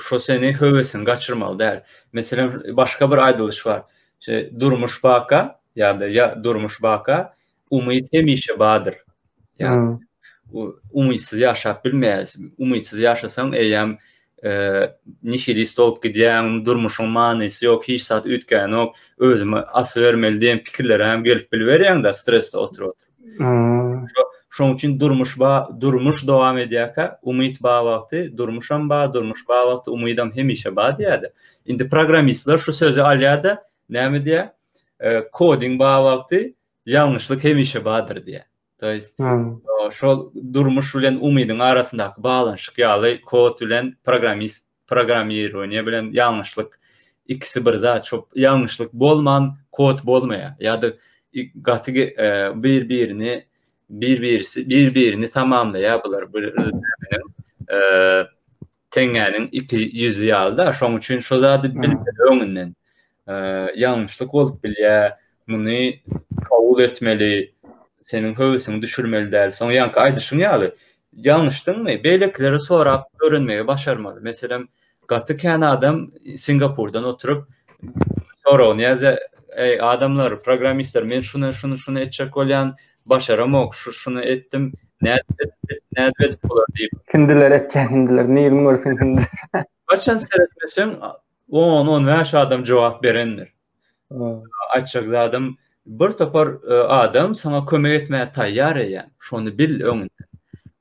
şo 0.00 0.18
seni 0.18 0.52
höwesin 0.60 1.04
gaçyrmaly 1.04 1.80
Meselen 2.12 2.76
başga 2.76 3.10
bir 3.10 3.16
aýdylyş 3.16 3.66
var. 3.66 3.82
Şey 4.20 4.60
durmuş 4.60 5.04
baka, 5.04 5.61
ya 5.76 5.92
da 6.00 6.06
ya 6.08 6.44
durmuş 6.44 6.82
baka 6.82 7.34
umyt 7.70 8.12
hemişe 8.12 8.58
badyr. 8.58 8.94
Ýa 9.62 9.98
umytsyz 10.98 11.38
ýaşap 11.44 11.84
bilmeýäs. 11.84 12.32
Umytsyz 12.58 12.98
ýaşasaň 13.00 13.52
eýäm 13.56 13.94
e, 14.44 14.50
nişeli 15.22 15.66
stolp 15.66 16.02
gidiň, 16.02 16.64
durmuşyň 16.66 17.06
manysy 17.08 17.64
ýok, 17.68 17.84
hiç 17.88 18.02
sat 18.04 18.26
ütgän 18.26 18.72
ýok. 18.74 18.92
Özüme 19.18 19.60
as 19.72 19.96
bermeldiň 19.96 20.60
pikirleri 20.66 21.04
hem 21.04 21.22
gelip 21.24 21.52
bilýärin 21.52 22.02
da 22.04 22.12
stresde 22.12 22.58
oturýar. 22.58 23.06
Şoň 24.56 24.74
üçin 24.74 24.98
durmuş 25.00 25.38
ba, 25.40 25.68
durmuş 25.80 26.26
dowam 26.28 26.58
edýärka, 26.58 27.16
umyt 27.22 27.60
ba 27.62 27.78
wagty, 27.84 28.28
durmuşam 28.36 28.88
ba, 28.90 29.04
durmuş 29.14 29.44
ba 29.48 29.62
wagty 29.68 29.90
umydym 29.90 30.32
hemişe 30.36 30.76
badyr. 30.76 31.30
Indi 31.66 31.88
programmistler 31.88 32.58
şu 32.58 32.72
sözi 32.72 33.00
alýar 33.00 33.44
da, 33.44 33.62
näme 33.90 34.18
diýär? 34.24 34.48
кодинг 35.32 35.78
ба 35.80 35.98
вакты 36.02 36.54
жаңышлык 36.88 37.40
хемише 37.42 37.80
бадыр 37.80 38.20
дия. 38.22 38.46
То 38.80 38.90
есть 38.92 39.14
шол 39.92 40.32
durmuş 40.54 40.94
bilen 40.96 41.18
umidin 41.20 41.58
arasında 41.58 42.14
bağlanışık 42.18 42.78
yağlı 42.78 43.20
kod 43.20 43.60
bilen 43.60 43.96
programist 44.04 44.66
programmirование 44.86 45.86
bilen 45.86 46.08
yanlışlık 46.12 46.80
ikisi 47.28 47.66
bir 47.66 47.74
za 47.74 48.02
çok 48.02 48.28
yanlışlık 48.36 48.92
bolman 48.92 49.56
kod 49.72 49.98
bolmaya 50.06 50.56
ya 50.60 50.82
da 50.82 50.86
e, 50.86 51.42
birbirini, 51.62 52.02
e, 52.02 52.62
bir 52.62 52.76
birini 52.94 53.44
bir 53.90 54.22
birisi 54.22 54.60
ya 55.82 56.02
bunlar 56.04 56.32
bir 56.32 56.52
iki 59.52 59.76
yüzü 59.76 60.24
yağlı 60.24 60.56
da 60.56 60.72
şon 60.72 60.98
için 60.98 61.20
şo 61.20 61.38
zadı 61.38 61.70
bilmeli 61.74 62.72
ıı, 63.28 63.72
yanlışlık 63.76 64.34
olup 64.34 64.64
bile 64.64 65.16
bunu 65.48 65.92
kabul 66.44 66.80
etmeli, 66.82 67.52
senin 68.02 68.34
hövüsünü 68.34 68.82
düşürmeli 68.82 69.32
der. 69.32 69.50
Sonra 69.50 69.72
yankı 69.72 70.00
aydışın 70.00 70.38
yalı. 70.38 70.76
Yanlıştın 71.16 71.82
mı? 71.82 71.88
Beylekleri 71.88 72.60
sonra 72.60 73.04
öğrenmeyi 73.28 73.66
başarmadı. 73.66 74.20
Mesela 74.22 74.60
Gatı 75.08 75.36
kendi 75.36 75.66
adam 75.66 76.10
Singapur'dan 76.36 77.04
oturup 77.04 77.48
sonra 78.46 78.68
onu 78.70 78.82
yazı 78.82 79.18
ey 79.56 79.78
adamlar 79.80 80.40
programistler 80.40 81.02
men 81.04 81.20
şunu 81.20 81.52
şunu 81.52 81.76
şunu 81.78 82.00
etçek 82.00 82.36
olyan 82.36 82.76
başaram 83.06 83.70
şu 83.72 83.92
şunu 83.92 84.20
ettim 84.22 84.72
ne 85.02 85.16
ne 85.96 86.12
ne 86.20 86.30
olur 86.48 86.64
deyip 86.78 86.92
kindiler 87.12 87.50
etken 87.50 87.88
kendiler 87.88 88.28
ne 88.28 88.42
yılın 88.42 88.64
görsün 88.64 88.96
kendiler 88.96 89.26
başan 89.92 90.16
seyretmesin 90.16 90.94
10 91.48 91.86
15 91.88 92.34
adam 92.34 92.64
cevap 92.64 93.02
berendir. 93.02 93.52
Açık 94.74 95.08
zadım 95.08 95.56
bir 95.86 96.10
topar 96.10 96.48
e, 96.70 96.74
adam 96.82 97.34
sana 97.34 97.66
kömek 97.66 98.02
etmeye 98.02 98.32
tayyar 98.32 98.76
eyen. 98.76 99.10
Şonu 99.18 99.58
bil 99.58 99.80
öňünde. 99.82 100.10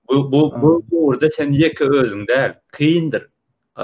Bu 0.10 0.32
bu 0.32 0.82
bu 0.92 1.20
sen 1.32 1.52
yeke 1.52 1.84
özüň 1.86 2.26
däl. 2.28 2.54
Kyndyr. 2.78 3.30
E, 3.80 3.84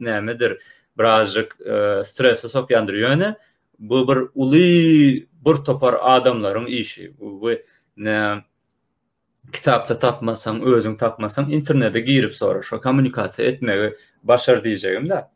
nämedir? 0.00 0.58
Birazcık 0.98 1.56
e, 1.60 2.02
stresi 2.04 2.46
sokýandyr 2.46 2.92
ýöne. 3.04 3.34
Bu 3.78 4.08
bir 4.08 4.18
uly 4.34 5.26
bir 5.46 5.56
topar 5.64 5.94
adamlaryň 6.02 6.66
işi. 6.68 7.16
Bu, 7.20 7.50
ne 7.96 8.36
kitapta 9.52 9.98
tapmasan, 9.98 10.60
özüň 10.62 10.96
tapmasan 10.96 11.50
internete 11.50 12.00
girip 12.00 12.34
sonra 12.36 12.62
şu 12.62 12.76
kommunikasiýa 12.76 13.42
etmäge 13.42 13.96
başar 14.22 14.60
da. 14.60 14.64
De. 15.08 15.28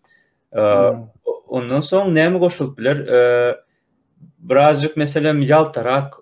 Hmm. 0.54 1.06
ondan 1.48 1.80
son, 1.80 2.14
näme 2.14 2.38
goşulyp 2.38 2.78
biler? 2.78 3.06
Birazcık 4.38 4.96
meselem 4.96 5.42
yaltarak 5.42 6.14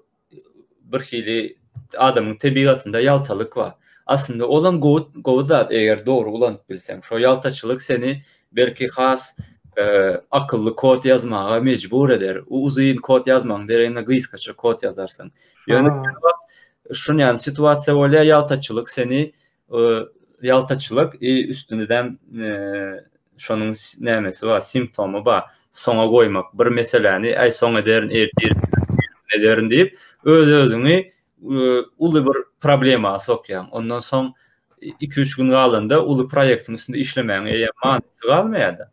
bir 0.81 1.01
hili 1.01 1.59
adamın 1.97 2.35
tebiatında 2.37 3.01
yaltalık 3.01 3.57
var. 3.57 3.75
Aslında 4.07 4.49
olan 4.49 4.81
gowut 4.81 5.11
gowudat 5.25 5.73
eger 5.73 6.07
doğru 6.07 6.31
ulan 6.31 6.59
bilsem, 6.71 7.05
şo 7.05 7.17
yaltaçılık 7.17 7.83
seni 7.83 8.23
belki 8.53 8.89
has 8.89 9.37
e, 9.79 10.15
akıllı 10.31 10.77
kod 10.77 11.05
yazmağa 11.05 11.61
mecbur 11.61 12.11
eder. 12.11 12.41
Uzayın 12.47 12.97
kod 12.97 13.27
yazmağın 13.27 13.69
derenine 13.69 14.03
gıyız 14.03 14.27
kaçır 14.27 14.53
kod 14.55 14.83
yazarsın. 14.83 15.33
Yani 15.67 15.89
şun 16.93 17.19
yani 17.19 17.39
yaltaçılık 18.27 18.91
seni 18.91 19.33
yaltaçılık 20.43 21.23
e, 21.23 21.43
üstünden 21.47 22.19
e, 22.39 22.49
şonun 23.39 23.75
nämesi 24.01 24.47
ba, 24.47 24.61
simptomy 24.61 25.25
ba, 25.25 25.39
soňa 25.73 26.07
goýmak. 26.11 26.51
Bir 26.59 26.67
meseläni 26.67 27.39
ay 27.41 27.51
soňa 27.51 27.85
derin 27.87 28.11
ertirip, 28.11 28.59
derin 29.43 29.69
diýip 29.71 29.93
öz-özüňi 30.25 31.13
uly 31.99 32.23
bir 32.29 32.39
problema 32.61 33.17
sokýan. 33.19 33.67
Ondan 33.71 34.01
soň 34.01 34.33
2-3 34.83 35.37
gün 35.37 35.51
galanda 35.51 36.01
uly 36.05 36.27
proýektiň 36.33 36.75
üstünde 36.81 36.99
işlemäň 37.05 37.49
eýe 37.53 37.71
manysy 37.85 38.27
galmaýady. 38.29 38.85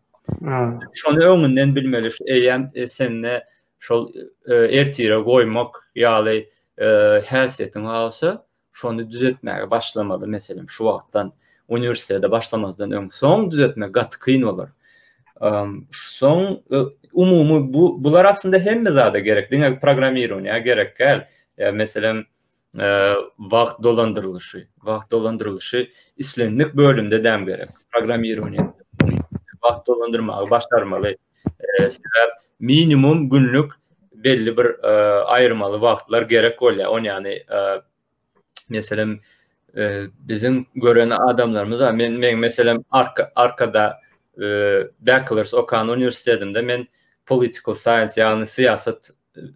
Şonu 1.01 1.25
öňünden 1.31 1.75
bilmeli, 1.75 2.11
şu 2.11 2.23
eýe 2.23 2.87
senne 2.87 3.43
şol 3.79 4.07
e, 4.47 4.53
ertire 4.55 5.17
goýmak 5.25 5.81
ýaly 5.95 6.37
e, 6.77 6.85
häsiýetiň 7.31 7.85
bolsa, 7.85 8.35
şonu 8.71 9.09
düzeltmäge 9.09 9.69
başlamaly, 9.71 10.27
meselem 10.27 10.69
şu 10.69 10.83
wagtdan. 10.89 11.33
üniversitede 11.69 12.31
başlamazdan 12.31 12.91
öň 12.91 13.09
soň 13.09 13.51
düzetme 13.51 13.87
gat 13.87 14.17
kyn 14.25 14.41
bolar. 14.47 14.69
Um, 15.41 15.87
soň 15.91 16.43
e, 16.71 16.77
umumy 17.13 17.73
bular 18.03 18.25
aslında 18.25 18.59
hem 18.59 18.85
de 18.85 18.91
zada 18.91 19.19
gerek, 19.19 19.51
diňe 19.51 19.79
programmirowanie 19.79 20.59
gerek 20.59 20.97
gel. 20.97 21.27
mesela 21.57 21.73
meselem 21.77 22.25
e, 22.79 23.13
vaqt 23.39 23.83
dolandyrylyşy, 23.83 24.67
vaqt 24.77 25.13
islenlik 26.17 26.73
bölümde 26.75 27.23
däm 27.23 27.45
gerek. 27.45 27.69
Programmirowanie 27.93 28.61
vaqt 29.63 29.87
dolandyrmak 29.87 30.49
başlarmaly. 30.51 31.17
E, 31.47 31.87
minimum 32.59 33.29
günlük 33.29 33.71
belli 34.13 34.57
bir 34.57 34.65
e, 34.83 34.89
ayırmalı 35.23 35.81
vaqtlar 35.81 36.21
gerek 36.21 36.59
olýa. 36.59 36.87
Onu 36.87 37.05
yani 37.07 37.29
e, 37.29 39.27
e, 39.77 40.03
bizim 40.19 40.65
gören 40.75 41.09
adamlarımız 41.09 41.81
var. 41.81 41.91
Men, 41.91 42.13
men 42.13 42.37
mesela 42.37 42.77
arka, 42.91 43.31
arkada 43.35 43.99
e, 44.37 44.43
Bachelors 44.99 45.53
Okan 45.53 45.87
Üniversitesi'nde 45.89 46.61
men 46.61 46.87
political 47.25 47.73
science 47.75 48.13
yani 48.21 48.45
siyaset 48.45 49.09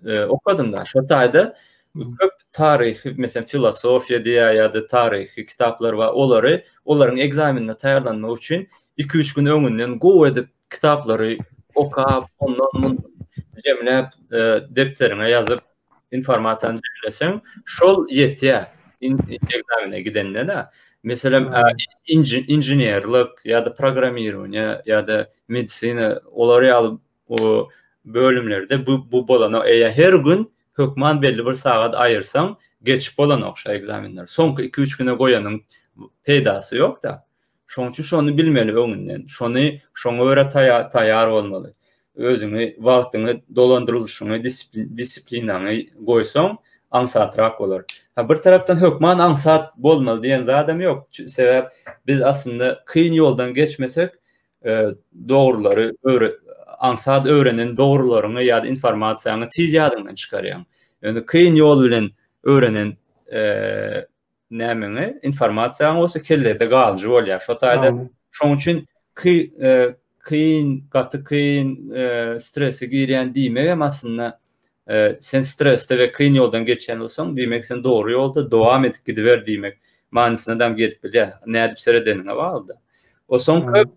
e, 0.05 0.21
okudum 0.23 0.73
da. 0.73 0.85
Şatay'da 0.85 1.55
hmm. 1.93 2.15
köp 2.15 2.31
tarih, 2.51 2.99
mesela 3.17 3.45
filosofya 3.45 4.25
diye 4.25 4.41
ya 4.41 4.73
da 4.73 4.87
tarih 4.87 5.47
kitaplar 5.47 5.93
var. 5.93 6.07
Oları, 6.13 6.63
onların 6.85 7.17
egzaminine 7.17 7.77
tayarlanma 7.77 8.33
için 8.37 8.69
2-3 8.97 9.35
gün 9.35 9.45
önünden 9.45 9.99
go 9.99 10.27
edip 10.27 10.47
kitapları 10.69 11.37
oka 11.75 12.21
ondan 12.39 12.67
bundan 12.73 12.97
cemle 13.65 14.09
e, 14.31 14.37
defterine 14.69 15.29
yazıp 15.29 15.61
informasyon 16.11 16.75
cemlesin. 17.01 17.41
Şol 17.65 18.07
yetiye. 18.09 18.51
Ya. 18.51 18.71
injektaya 19.01 19.99
giden 19.99 20.33
de. 20.35 20.65
Mesela 21.03 21.65
inje 22.07 22.39
mühendislik 22.75 23.27
ya 23.45 23.65
da 23.65 23.73
programlama 23.73 24.81
ya 24.85 25.07
da 25.07 25.29
tıp, 25.49 26.23
oları 26.31 26.97
bölümlerde 28.05 28.87
bu 28.87 29.25
o 29.29 29.63
ya 29.65 29.91
her 29.91 30.13
gün 30.13 30.51
hukman 30.73 31.21
belli 31.21 31.45
bir 31.45 31.53
saat 31.53 31.95
ayırsam 31.95 32.59
geçip 32.83 33.17
bolan 33.17 33.41
okşa 33.41 33.73
egzaminler. 33.73 34.25
Son 34.27 34.55
2-3 34.55 34.97
güne 34.99 35.17
koyanım. 35.17 35.63
peydası 36.23 36.75
yok 36.75 37.03
da. 37.03 37.25
Şonçu 37.67 38.03
şonu 38.03 38.37
bilmeli 38.37 38.75
önünden. 38.75 39.25
Şonu 39.27 39.71
şonga 39.93 40.49
tayar 40.91 41.27
olmalı. 41.27 41.73
Özümü 42.15 42.73
vaktını 42.79 43.41
dolandıruluşunu 43.55 44.43
disiplin 44.43 44.97
disiplin 44.97 45.49
koysam 46.05 46.57
ansatrakolor. 46.91 47.83
Ha 48.15 48.29
bir 48.29 48.35
taraftan 48.35 48.81
hukman 48.81 49.19
ansat 49.19 49.77
bolmal 49.77 50.23
diyen 50.23 50.43
zadam 50.43 50.81
yok. 50.81 51.09
Sebep 51.27 51.67
biz 52.07 52.21
aslında 52.21 52.83
kıyın 52.85 53.13
yoldan 53.13 53.53
geçmesek, 53.53 54.11
eee, 54.65 54.89
doğruları 55.29 55.95
öğrenen, 56.03 56.33
ansat 56.79 57.25
doğrularını 57.25 58.43
ya 58.43 58.63
da 58.63 58.67
informasiyany 58.67 59.49
tiz 59.49 59.73
yadndan 59.73 60.15
çıkariyam. 60.15 60.65
Yani 61.01 61.25
kıyın 61.25 61.55
yol 61.55 61.83
bilen 61.83 62.09
öğrenen, 62.43 62.97
eee, 63.31 64.07
nämenni 64.51 65.19
informasiyany 65.21 65.97
bolsa 65.99 66.21
keldega 66.21 66.79
aljwolya. 66.87 67.39
Şo 67.39 67.53
taýda. 67.53 68.09
Şo 68.31 68.53
üçin 68.53 68.87
kı 69.13 69.29
kıyın, 70.23 70.87
kıyın, 71.25 71.89
eee, 71.91 72.39
strese 72.39 72.85
E, 74.91 75.17
sen 75.21 75.41
stresde 75.41 75.97
ve 75.97 76.11
klin 76.11 76.33
yoldan 76.33 76.65
geçen 76.65 76.99
olson, 76.99 77.37
demek 77.37 77.65
sen 77.65 77.83
doğru 77.83 78.11
yolda 78.11 78.51
devam 78.51 78.85
et 78.85 79.01
gidiver 79.05 79.45
demek. 79.47 79.77
Manisine 80.11 80.55
adam 80.55 80.75
gidip 80.75 81.03
bile 81.03 81.29
nerip 81.45 81.79
sere 81.79 82.05
denine 82.05 82.35
bağlıdı. 82.35 82.77
O 83.27 83.39
son 83.39 83.73
köp 83.73 83.87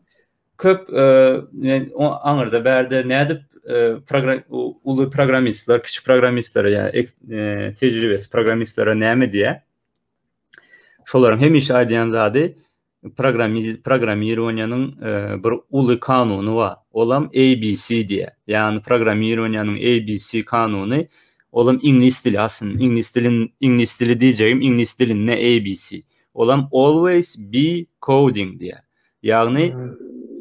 köp 0.58 0.90
e, 0.90 1.82
o 1.94 2.18
anırda 2.22 2.64
berde 2.64 3.08
nerip 3.08 3.40
e, 3.64 3.72
program, 4.06 4.40
ulu 4.84 5.10
programistler, 5.10 5.82
küçük 5.82 6.04
programistler 6.06 6.64
ya 6.64 6.88
e, 7.30 7.74
tecrübesi 7.74 8.30
programistlere 8.30 9.00
neyme 9.00 9.32
diye 9.32 9.62
şoların 11.04 11.38
hem 11.38 11.54
iş 11.54 11.70
aydiyan 11.70 12.10
zadi 12.10 12.56
programmirowanyanyň 13.10 14.82
e, 15.02 15.12
bir 15.44 15.52
uly 15.70 16.00
kanuny 16.00 16.54
bar. 16.54 16.76
Olam 16.92 17.24
ABC 17.34 18.02
diýe. 18.08 18.28
Ýani 18.48 18.82
programmirowanyň 18.86 19.76
ABC 19.82 20.44
kanuny 20.46 21.08
olam 21.52 21.78
ingliz 21.82 22.20
dili 22.24 22.38
asyn. 22.40 22.76
Ingliz 22.78 23.12
dilin 23.14 23.46
ingliz 23.60 23.96
dili 24.00 24.16
diýjegim, 24.20 24.60
ingliz 24.62 24.94
dilin 24.98 25.26
ne 25.26 25.34
ABC. 25.36 26.02
Olam 26.34 26.68
always 26.72 27.34
be 27.36 27.86
coding 28.00 28.54
diýe. 28.60 28.78
Ýagny 29.24 29.72
hmm. 29.72 29.96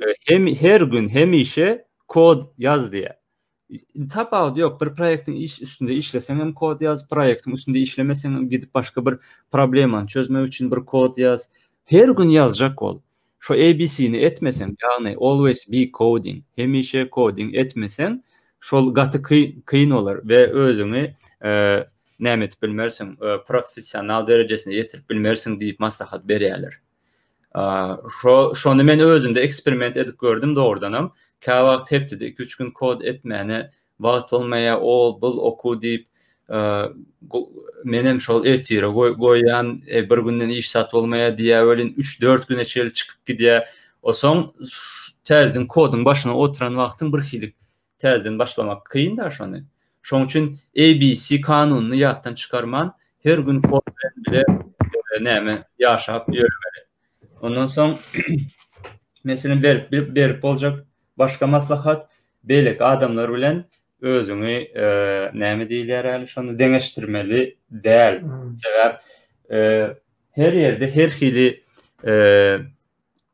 e, 0.06 0.16
hem 0.30 0.48
her 0.56 0.82
gün 0.86 1.10
hem 1.10 1.34
işe 1.34 1.72
kod 2.08 2.46
yaz 2.58 2.92
diye. 2.92 3.16
Tap 4.12 4.34
out 4.36 4.58
yok 4.58 4.82
bir 4.82 4.94
proyektin 4.96 5.34
iş 5.34 5.62
üstünde 5.62 5.94
işlesen 5.94 6.40
hem 6.40 6.54
kod 6.54 6.82
yaz, 6.82 7.08
proyektin 7.10 7.52
üstünde 7.52 7.80
işlemesen 7.80 8.50
gidip 8.50 8.74
başka 8.74 9.06
bir 9.06 9.14
problemi 9.52 10.08
çözme 10.08 10.44
için 10.44 10.72
bir 10.72 10.86
kod 10.86 11.18
yaz. 11.18 11.50
her 11.92 12.08
gün 12.08 12.30
yazacak 12.30 12.82
ol. 12.82 13.00
Şu 13.40 13.54
ABC'ni 13.54 14.18
etmesen, 14.18 14.78
yani 14.84 15.18
always 15.22 15.72
be 15.72 15.92
coding, 15.92 16.44
hemişe 16.56 17.10
coding 17.12 17.56
etmesen, 17.56 18.24
şol 18.60 18.94
gatı 18.94 19.22
kıyın 19.66 19.92
olur 19.92 20.30
ve 20.30 20.52
özünü 20.54 21.14
e, 21.46 21.80
nemet 22.20 22.62
bilmersin, 22.62 23.12
e, 23.22 23.38
profesyonel 23.48 24.28
derecesine 24.28 24.74
yetirip 24.74 25.10
bilmersin 25.10 25.60
deyip 25.60 25.80
maslahat 25.80 26.28
beriyeler. 26.28 26.74
E, 27.56 27.62
şo, 28.22 28.56
şonu 28.56 28.84
men 28.84 29.00
özümde 29.00 29.42
eksperiment 29.42 29.98
edip 29.98 30.20
gördüm 30.20 30.56
doğrudanım. 30.56 31.12
Kavak 31.46 31.86
tepti 31.88 32.20
de 32.20 32.30
2-3 32.32 32.58
gün 32.64 32.72
kod 32.72 33.02
etmeyene 33.02 33.72
vaat 34.00 34.34
olmaya 34.34 34.80
ol 34.82 35.22
bul 35.22 35.38
oku 35.38 35.82
deyip 35.82 36.11
menem 37.86 38.20
şol 38.22 38.46
etire 38.46 38.86
goýan 38.86 39.82
e, 39.94 40.10
bir 40.10 40.18
günden 40.18 40.50
iş 40.50 40.70
sat 40.70 40.94
bolmaýa 40.94 41.38
diýä 41.38 41.60
welin 41.66 41.92
3-4 41.94 42.48
güne 42.48 42.66
çel 42.66 42.92
çykyp 42.94 43.28
gidýä. 43.28 43.64
O 44.02 44.12
soň 44.14 44.46
täzden 45.26 45.68
kodun 45.68 46.06
başyna 46.06 46.34
oturan 46.34 46.74
wagtyň 46.76 47.14
bir 47.14 47.24
hilik 47.24 47.56
täzden 48.00 48.40
başlamak 48.40 48.86
kyn 48.92 49.18
da 49.18 49.32
şonu. 49.32 49.62
Şoň 50.04 50.26
üçin 50.26 50.60
ABC 50.76 51.42
kanunyny 51.42 52.02
ýatdan 52.02 52.36
çykarman 52.36 52.94
her 53.24 53.38
gün 53.38 53.62
kodlaryň 53.62 54.52
e, 55.18 55.24
näme 55.24 55.64
ýaşap 55.80 56.28
ýörmeli. 56.28 56.82
Ondan 57.42 57.68
soň 57.68 57.96
meselen 59.24 59.64
berip 59.64 59.92
berip 59.92 60.44
boljak 60.44 60.86
başga 61.18 61.48
maslahat 61.48 62.10
belek 62.44 62.82
adamlar 62.82 63.34
bilen 63.34 63.66
özünü 64.02 64.52
e, 64.76 64.86
näme 65.34 65.64
diýilýär 65.70 66.06
ýaly 66.10 66.28
şonu 66.28 66.56
deňeşdirmeli 66.60 67.56
däl. 67.72 68.22
Hmm. 68.22 68.56
Sebäp 68.58 68.96
e, 69.52 69.58
her 70.32 70.54
ýerde 70.54 70.90
her 70.96 71.08
hili 71.10 71.62
e, 72.06 72.14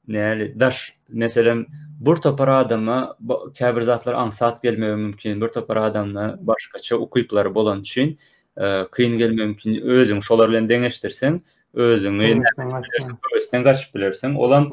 näli 0.08 0.60
daş 0.60 0.94
meselem 1.10 1.66
bir 2.06 2.16
topar 2.16 2.48
adama 2.48 3.16
käbir 3.56 3.82
zatlar 3.82 4.14
aňsat 4.14 4.62
gelmeli 4.64 4.96
mümkin. 4.96 5.42
Bir 5.42 5.48
topar 5.48 5.78
adamla 5.78 6.38
başgaça 6.42 6.96
ukyplary 6.98 7.56
bolan 7.56 7.82
üçin 7.82 8.20
e, 8.58 8.84
kyn 8.96 9.18
gelmeli 9.18 9.46
mümkin. 9.46 9.82
Özüň 9.82 10.22
şolar 10.22 10.50
bilen 10.50 10.68
deňeşdirsen 10.70 11.40
özüňi 11.74 12.44
näme 12.44 12.80
diýilýär? 12.94 14.36
Olan 14.38 14.70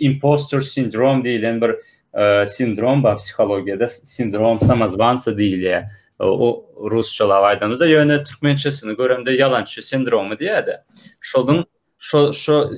imposter 0.00 0.60
syndrom 0.60 1.24
diýilen 1.24 1.60
bir 1.60 1.76
э 2.16 2.46
синдром 2.46 3.02
ба 3.02 3.14
психологияда 3.16 3.88
синдром 3.88 4.58
самозвансы 4.60 5.34
диле 5.34 5.90
о 6.18 6.64
русчалавайдамыда 6.88 7.84
яны 7.84 8.24
туркменче 8.24 8.70
сини 8.70 8.94
görémde 8.94 9.30
yalancy 9.36 9.82
sindromu 9.82 10.34
diýerler 10.40 10.78
şoň 11.20 11.64
şo 11.98 12.70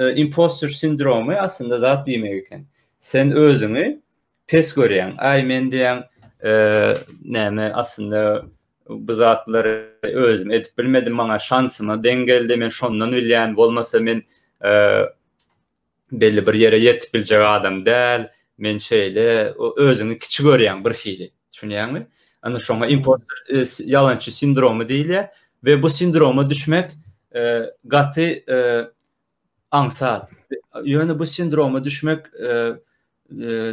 e, 0.00 0.14
imposter 0.22 0.68
sindromy 0.68 1.36
aslında 1.36 1.78
zatlymy 1.78 2.28
ýerken 2.30 2.62
sen 3.00 3.30
özüňi 3.32 4.00
pes 4.46 4.72
görýän 4.76 5.12
ai 5.18 5.42
men 5.42 5.68
deň 5.72 6.02
äh 6.40 6.50
e, 6.50 6.94
näme 7.24 7.72
aslında 7.74 8.44
bu 8.88 9.14
zatlary 9.14 9.84
özüm 10.02 10.50
edip 10.50 10.78
bilmedim 10.78 11.12
maňa 11.12 11.38
şansymy 11.40 11.92
deň 12.06 12.24
geldi 12.26 12.56
men 12.56 12.68
şoňdan 12.68 13.10
wilyan 13.12 13.56
bolsa 13.56 14.00
men 14.00 14.22
e, 14.64 14.70
belli 16.12 16.46
bir 16.46 16.54
ýere 16.54 16.78
ýetip 16.84 17.14
biljek 17.14 17.42
adam 17.46 17.84
däl 17.86 18.22
men 18.58 18.76
şeýle 18.76 19.54
özüni 19.76 20.18
kiçi 20.18 20.42
görýän 20.42 20.84
bir 20.84 20.94
hili. 20.94 21.30
Düşünýänmi? 21.52 22.06
Ana 22.42 22.56
şoňa 22.58 22.86
imposter 22.94 23.38
ýalançy 23.86 24.28
e, 24.28 24.30
sindromy 24.30 24.84
diýilýär 24.84 25.26
we 25.64 25.82
bu 25.82 25.90
sindroma 25.90 26.50
düşmek 26.50 26.92
e, 27.34 27.42
gaty 27.84 28.24
e, 28.24 28.58
ansat. 29.70 30.30
Ýöne 30.84 31.18
bu 31.18 31.26
sindroma 31.26 31.84
düşmek 31.84 32.26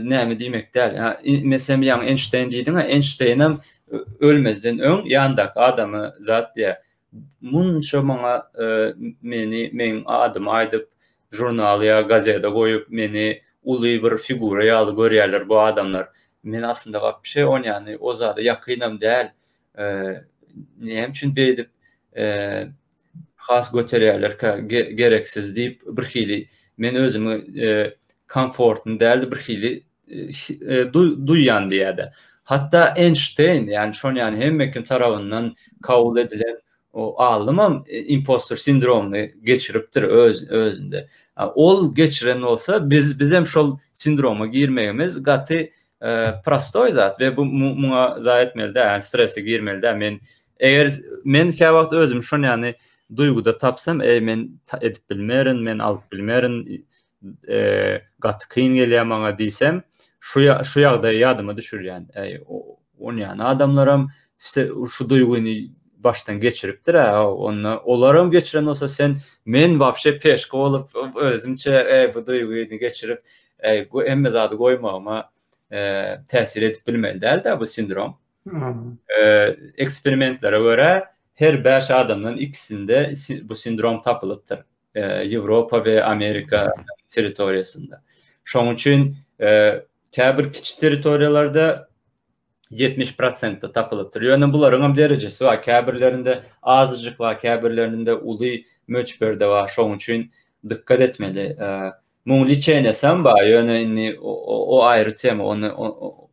näme 0.09 0.33
diýmek 0.39 0.73
der? 0.73 0.93
Ha, 0.95 1.19
mesem 1.43 1.81
ýa 1.81 2.01
Einstein 2.05 2.49
diýdiňe, 2.49 2.87
Einstein 2.89 3.39
hem 3.39 3.59
ölmezden 4.19 4.77
öň 4.79 5.05
ýanda 5.09 5.51
adamy 5.55 6.09
zat 6.19 6.55
diýe. 6.57 6.75
Mun 7.41 7.81
şo 7.81 8.01
maňa 8.03 8.45
meni, 9.21 9.69
men 9.73 10.01
adamy 10.05 10.49
aýdyp, 10.51 10.85
jurnalyga, 11.31 12.01
gazeta 12.01 12.47
goýup 12.47 12.89
meni, 12.89 13.11
meni 13.21 13.44
uly 13.65 14.03
bir 14.03 14.17
figura 14.17 15.47
bu 15.49 15.57
adamlar. 15.59 16.09
Men 16.43 16.61
aslında 16.61 17.01
bak 17.01 17.23
bir 17.23 17.29
şey 17.29 17.45
on 17.45 17.63
yani 17.63 17.97
o 17.99 18.13
zada 18.13 18.41
yakınım 18.41 19.01
değil. 19.01 19.25
Eee 19.77 20.21
näme 20.81 21.07
üçin 21.09 21.35
beýdip 21.35 21.67
eee 22.15 22.67
has 23.35 23.71
göterýärler 23.73 24.37
ka 24.41 24.49
gereksiz 25.01 25.57
diýip 25.57 25.79
bir 25.97 26.03
hili 26.03 26.49
men 26.77 26.95
özümi 26.95 27.35
eee 27.37 27.97
komfortn 28.27 28.89
däldi 28.99 29.31
bir 29.31 29.37
hili 29.37 29.83
e, 30.07 30.77
e 30.77 30.93
du 30.93 31.25
duýan 31.27 32.11
Hatta 32.43 32.93
Einstein 32.97 33.67
yani 33.67 33.93
şonyan 33.95 34.35
hemme 34.35 34.71
kim 34.71 34.83
tarawından 34.83 35.55
kabul 35.83 36.17
edilen 36.17 36.59
o 36.95 37.21
ağlamam 37.21 37.85
e, 37.87 37.99
impostor 38.03 38.57
sindromunu 38.57 39.17
geçiriptir 39.43 40.03
öz 40.03 40.49
özünde. 40.49 41.07
Ol 41.55 41.95
geçiren 41.95 42.41
olsa 42.41 42.89
biz 42.89 43.19
bizem 43.19 43.45
şol 43.45 43.77
sindroma 43.93 44.47
girmeyemiz. 44.47 45.23
gatı 45.23 45.55
e, 46.01 46.33
prostoy 46.45 46.91
zat 46.91 47.21
ve 47.21 47.37
bu 47.37 47.45
muna 47.45 48.21
zaitmelde 48.21 48.79
yani 48.79 49.01
stresi 49.01 49.43
girmelde 49.43 49.93
men 49.93 50.19
eğer 50.59 50.91
men 51.25 51.51
ka 51.51 51.73
vaqt 51.73 51.93
özüm 51.93 52.23
şon 52.23 52.43
yani 52.43 52.75
duyguda 53.15 53.57
tapsam 53.57 54.01
e, 54.01 54.19
men 54.19 54.49
ta 54.67 54.77
edip 54.81 55.09
bilmerin 55.09 55.59
men 55.63 55.79
alıp 55.79 56.11
bilmerin 56.11 56.85
e, 57.49 58.01
gat 58.19 58.47
kıyn 58.47 58.75
gelya 58.75 59.05
mana 59.05 59.37
desem 59.39 59.83
şu 60.19 60.39
ya, 60.39 60.63
şu 60.63 60.79
yağda 60.79 61.11
yadıma 61.11 61.57
düşür 61.57 61.81
yani 61.81 62.05
e, 62.15 62.39
o, 62.39 62.43
o, 62.47 62.99
o, 62.99 63.13
o, 64.79 65.25
o, 65.25 65.37
baştan 66.05 66.39
geçiripdir 66.39 66.93
ha 66.95 67.31
onu 67.33 67.81
olaram 67.85 68.31
geçiren 68.31 68.65
olsa 68.65 68.87
sen 68.87 69.15
men 69.45 69.79
vapşe 69.79 70.17
peşko 70.19 70.57
olup 70.63 70.89
özümçe 71.15 71.71
e, 71.73 72.11
bu 72.15 72.27
duyguyu 72.27 72.69
geçirip 72.79 73.21
e, 73.59 73.79
go, 73.83 74.03
emme 74.03 74.29
zadı 74.29 74.55
goyma 74.55 74.93
ama 74.93 75.29
e, 75.71 75.77
təsir 76.29 76.65
edip 76.65 76.87
bilmeli 76.87 77.21
de 77.21 77.59
bu 77.59 77.65
sindrom 77.65 78.17
hmm. 78.49 78.75
e, 79.23 79.45
eksperimentlere 79.77 80.57
göre 80.59 81.03
her 81.33 81.63
5 81.63 81.91
adamdan 81.91 82.37
ikisinde 82.37 83.13
bu 83.43 83.55
sindrom 83.55 84.01
tapılıptır 84.01 84.59
e, 84.95 85.37
Avrupa 85.39 85.85
ve 85.85 86.03
Amerika 86.03 86.73
teritoriyasında 87.09 88.03
şonun 88.43 88.75
için 88.75 89.17
e, 89.41 89.79
kabir 90.15 90.53
kiçi 90.53 90.79
teritoriyalarda 90.79 91.89
70% 92.71 93.71
tapılıp 93.73 94.15
duruyor. 94.15 94.31
Yani 94.39 94.53
bunların 94.53 94.81
hem 94.81 94.97
derecesi 94.97 95.45
var. 95.45 95.63
Kabirlerinde 95.63 96.43
azıcık 96.63 97.19
var. 97.19 97.39
Kabirlerinde 97.41 98.13
ulu 98.13 98.45
möçber 98.87 99.41
var. 99.41 99.67
Şoğun 99.67 99.97
için 99.97 100.31
dikkat 100.69 101.01
etmeli. 101.01 101.41
E, 101.59 101.91
Mungli 102.25 102.61
çeynesem 102.61 103.23
var. 103.23 103.43
Yani 103.43 104.15
o, 104.21 104.65
o, 104.77 104.83
ayrı 104.83 105.15
tema. 105.15 105.43
Onu, 105.43 105.71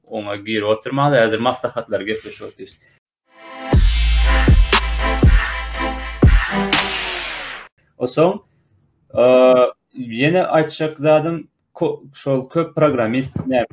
ona 0.05 0.37
gir 0.37 0.63
oturmalı. 0.63 1.17
Hazır 1.17 1.39
maslahatlar 1.39 2.01
gepleş 2.01 2.43
oldu 2.43 2.53
işte. 2.59 2.87
yeni 8.01 8.09
son 8.09 8.45
e, 9.19 9.25
yine 9.99 10.43
açacak 10.47 10.99
zaten 10.99 11.45
şol 12.15 12.49
köp 12.51 12.75
programist 12.75 13.47
ne 13.47 13.65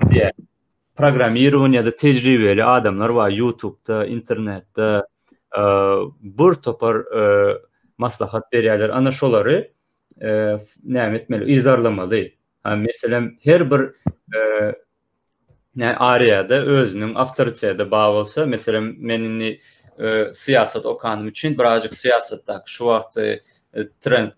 programmirowany 0.99 1.83
da 1.85 1.91
tejribeli 1.91 2.61
adamlar 2.63 3.13
bar 3.15 3.29
YouTube-da, 3.31 4.05
internetde. 4.05 5.01
E, 5.57 5.61
bir 6.39 6.53
topar 6.65 6.95
e, 7.21 7.57
maslahat 7.97 8.49
berýärler. 8.53 8.91
Ana 8.93 9.11
şolary 9.11 9.57
e, 10.21 10.31
näme 10.83 11.15
etmeli? 11.17 11.51
Izarlamaly. 11.51 12.33
Ha 12.63 12.75
meselem 12.75 13.37
her 13.43 13.71
bir 13.71 13.81
näme 15.79 15.95
ariýada 16.03 16.57
özüniň 16.61 17.15
awtoritetde 17.15 17.85
bagalsa, 17.91 18.43
meselem 18.45 18.89
menini 18.99 19.51
siýasat 20.39 20.83
okanym 20.87 21.27
üçin 21.27 21.55
birajyk 21.57 21.93
siýasatda 21.95 22.61
şu 22.65 22.87
wagty 22.91 23.37
trend 24.03 24.31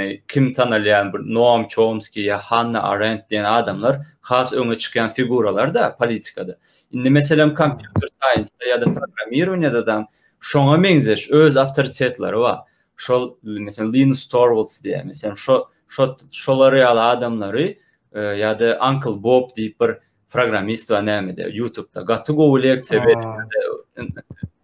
e, 0.00 0.08
e 0.10 0.22
kim 0.28 0.52
tanalyan 0.52 1.12
bir 1.12 1.18
Noam 1.34 1.68
Chomsky 1.68 2.26
ya 2.26 2.38
Hannah 2.38 2.82
Arendt 2.84 3.30
diyen 3.30 3.44
adamlar 3.44 4.06
has 4.20 4.52
öne 4.52 4.78
çıkan 4.78 5.08
figuralarda 5.08 5.74
da 5.80 5.96
politikada. 5.96 6.56
Indi 6.92 7.10
mesela 7.10 7.54
computer 7.56 8.08
science 8.22 8.50
ya 8.70 8.80
da 8.80 8.84
programmirование 8.84 9.72
da 9.72 9.86
dam 9.86 10.06
şoňa 10.40 10.78
meňzeş 10.80 11.30
öz 11.32 11.56
awtoritetleri 11.56 12.36
wa. 12.36 12.64
Şol 12.96 13.36
mesela 13.42 13.92
Linus 13.92 14.28
Torvalds 14.28 14.84
diye 14.84 15.02
mesela 15.06 15.34
şo 15.36 15.68
şo 15.88 16.16
şolary 16.32 16.84
ala 16.84 17.08
adamlary 17.08 17.78
e, 18.12 18.20
ya 18.20 18.58
da 18.60 18.78
Uncle 18.88 19.22
Bob 19.22 19.50
diýip 19.50 19.80
bir 19.90 19.98
programmist 20.30 20.88
we 20.88 21.02
näme 21.06 21.36
de 21.36 21.50
YouTube-da 21.52 22.18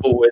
bu 0.03 0.27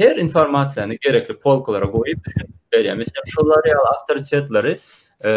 her 0.00 0.16
informasiýany 0.20 0.96
gerekli 1.02 1.34
polkalara 1.42 1.86
goýup 1.92 2.24
berýär. 2.72 2.96
Mesela 2.96 3.24
şolary 3.28 3.72
ýa 3.74 3.80
awtoritetleri 3.92 4.72
e, 5.24 5.32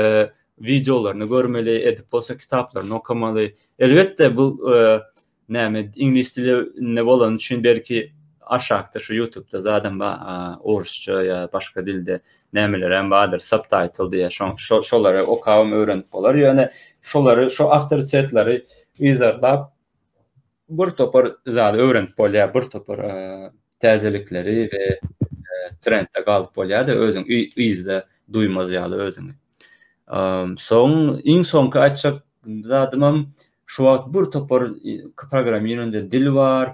videolaryny 0.64 1.28
görmeli, 1.28 1.76
edip 1.92 2.08
bolsa 2.12 2.38
kitaplary 2.38 2.94
okamaly. 2.94 3.48
Elbetde 3.80 4.30
bu 4.38 4.48
e, 4.74 4.84
näme 5.50 5.86
ingliz 5.96 6.36
diline 6.38 7.06
bolan 7.06 7.36
üçin 7.36 7.64
belki 7.64 8.14
aşakda 8.42 9.00
şu 9.00 9.16
YouTube'da 9.16 9.62
zaten 9.62 10.00
ba 10.00 10.12
e, 10.32 10.34
Orusça 10.64 11.24
ya 11.24 11.50
başka 11.54 11.86
dilde 11.86 12.20
nämeler 12.54 12.92
hem 12.98 13.12
badır 13.12 13.40
subtitle 13.40 14.12
diye 14.12 14.30
şolara 14.30 14.82
şolary 14.84 15.22
okawam 15.22 15.72
öwrenip 15.72 16.14
bolar. 16.14 16.36
Ýöne 16.36 16.70
şolary 17.02 17.50
şu 17.50 17.70
awtoritetleri 17.74 18.66
izardap 19.00 19.74
bir 20.70 20.90
topar 20.92 21.28
zaten 21.48 21.80
öwrenip 21.80 22.18
bolýar, 22.20 22.54
bir 22.54 22.70
topar 22.70 22.98
e, 23.00 23.18
täzelikleri 23.84 24.70
we 24.72 24.84
e, 24.88 25.56
trendde 25.84 26.24
galyp 26.30 26.52
bolýardy 26.60 26.96
özüň 27.06 27.26
ýüzde 27.66 28.00
duýmaz 28.36 28.72
ýaly 28.78 29.00
özüň. 29.08 29.30
Soň 30.68 30.94
iň 31.34 31.44
soňky 31.50 31.82
açyp 31.88 32.22
zadymam 32.72 33.20
şu 33.74 33.88
wagt 33.90 34.08
bir 34.16 34.30
topar 34.36 34.70
program 35.34 35.68
ýönünde 35.72 36.06
dil 36.12 36.32
bar, 36.38 36.72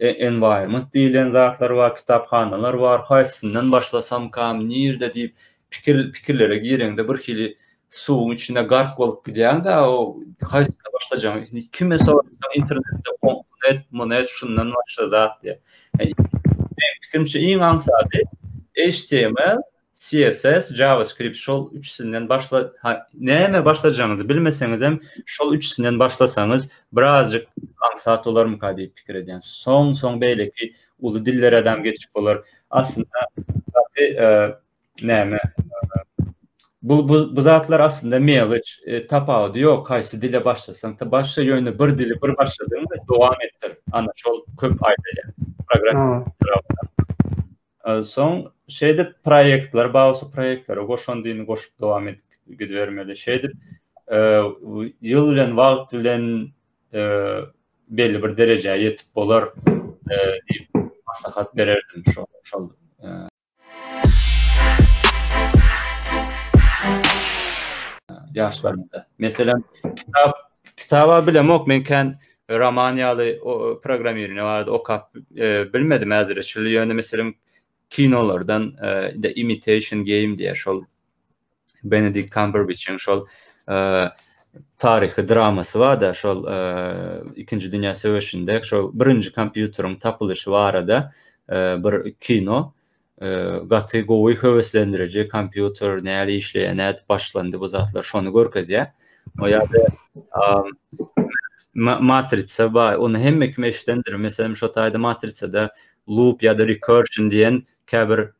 e, 0.00 0.08
environment 0.30 0.88
diýilen 0.94 1.30
zatlar 1.36 1.76
bar, 1.80 1.94
kitapxanalar 2.00 2.80
bar, 2.80 3.04
haýsyndan 3.12 3.72
başlasam 3.72 4.30
kam, 4.30 4.64
nirde 4.68 5.12
diýip 5.16 5.34
pikir 5.70 6.04
pikirlere 6.12 6.58
girende 6.64 7.04
bir 7.08 7.18
hili 7.28 7.48
suwun 7.90 8.30
içinde 8.34 8.62
gark 8.62 8.98
bolup 8.98 9.24
gidýän 9.26 9.64
da 9.64 9.90
o 9.90 10.16
haýsyna 10.42 10.88
başlajam. 10.94 11.36
Yani, 11.52 11.70
Kimme 11.70 11.98
sorsa 11.98 12.30
internetde 12.54 13.42
net 13.68 13.92
monet 13.92 14.28
şundan 14.28 14.72
başlajak 14.74 15.32
diýe. 15.44 15.58
Yani, 15.98 16.12
Pikirimçe 17.02 17.40
iň 17.40 17.60
aňsady 17.60 18.20
HTML, 18.76 19.58
CSS, 19.94 20.74
JavaScript 20.74 21.36
şol 21.36 21.72
üçsinden 21.72 22.28
başla 22.28 22.72
näme 23.20 23.64
başlajanyňyzy 23.64 24.28
bilmeseňiz 24.28 24.80
hem 24.80 25.00
şol 25.26 25.52
üçsinden 25.54 25.94
başlasaňyz 25.98 26.68
birazcık 26.92 27.46
aňsat 27.92 28.26
olar 28.28 28.46
mı 28.46 28.58
pikir 28.96 29.14
eden. 29.14 29.40
Son 29.44 29.92
son 29.92 30.20
beýleki 30.20 30.74
uly 31.00 31.26
dillere 31.26 31.56
adam 31.56 31.82
geçip 31.82 32.14
bolar. 32.14 32.42
Aslında 32.70 33.08
e, 33.98 34.50
näme 35.02 35.38
bu, 36.88 37.08
bu, 37.08 37.40
zatlar 37.40 37.80
aslında 37.80 38.18
meyliç, 38.18 38.80
e, 38.86 39.06
tapalı 39.06 39.58
yok, 39.58 39.86
kaysi 39.86 40.22
dile 40.22 40.44
başlasan, 40.44 40.96
ta 40.96 41.10
başla 41.10 41.42
yönü 41.42 41.78
bir 41.78 41.98
dili 41.98 42.14
bir 42.22 42.36
başladığında 42.36 42.94
devam 43.14 43.34
ettir. 43.44 43.72
Ana 43.92 44.12
çol 44.16 44.44
köp 44.60 44.84
aydaya, 44.84 45.34
program 45.70 46.24
tarafından. 46.44 46.88
E, 48.00 48.04
son, 48.04 48.52
şeyde 48.68 49.12
proyektler, 49.24 49.94
bağlısı 49.94 50.30
proyektler, 50.30 50.76
goşan 50.76 51.24
dini 51.24 51.44
goşup 51.44 51.80
devam 51.80 52.08
et, 52.08 52.18
güd 52.46 52.70
vermeli, 52.74 53.16
şeyde, 53.16 53.48
e, 54.06 54.16
e, 56.92 57.28
belli 57.90 58.22
bir 58.22 58.36
derece 58.36 58.70
yetip 58.70 59.06
olar, 59.14 59.42
e, 60.10 61.44
bererdim 61.56 62.04
şol, 62.44 62.68
e, 63.02 63.27
yaşlarında. 68.34 69.06
Mesela 69.18 69.62
kitap 69.96 70.34
kitaba 70.76 71.26
bile 71.26 71.40
mokmenken 71.40 72.18
Romanyalı 72.50 73.38
o 73.42 73.80
program 73.80 74.16
yerine 74.16 74.42
vardı. 74.42 74.70
O 74.70 74.82
kap 74.82 75.16
e, 75.36 75.72
bilmedim 75.72 76.10
hazır 76.10 76.42
şöyle 76.42 77.32
kinolardan 77.90 78.74
The 79.22 79.34
Imitation 79.34 80.04
Game 80.04 80.38
diye 80.38 80.54
şol 80.54 80.84
Benedict 81.84 82.34
Cumberbatch'in 82.34 82.96
şol 82.96 83.26
e, 83.70 84.08
tarihi 84.78 85.28
draması 85.28 85.78
var 85.80 86.14
şol 86.14 86.46
e, 86.52 87.30
ikinci 87.36 87.72
dünya 87.72 87.94
savaşında 87.94 88.62
şol 88.62 89.00
birinci 89.00 89.32
kompyuterin 89.32 89.96
tapılışı 89.96 90.50
var 90.50 90.88
da 90.88 91.12
e, 91.52 91.84
bir 91.84 92.12
kino. 92.14 92.74
gatı 93.66 94.00
gowy 94.00 94.34
höweslendirici 94.42 95.28
kompýuter 95.32 96.04
näle 96.04 96.32
işleýär, 96.38 96.76
näde 96.76 97.00
başlandy 97.08 97.60
bu 97.60 97.68
zatlar 97.68 98.02
şonu 98.02 98.30
görkez 98.32 98.70
ýa. 98.70 98.90
O 99.40 99.48
ýa 99.48 99.66
da 99.66 99.84
matrisa 102.00 102.68
bar, 102.74 102.94
onu 102.94 103.18
hemme 103.18 103.52
kime 103.52 103.68
işlendirir. 103.68 104.16
Mesela 104.16 104.54
şu 104.54 104.66
taýda 104.66 104.98
matrisa 104.98 105.52
da 105.52 105.74
loop 106.08 106.42
ya 106.42 106.58
da 106.58 106.68
recursion 106.68 107.30
diýen 107.30 107.62
käbir 107.86 108.30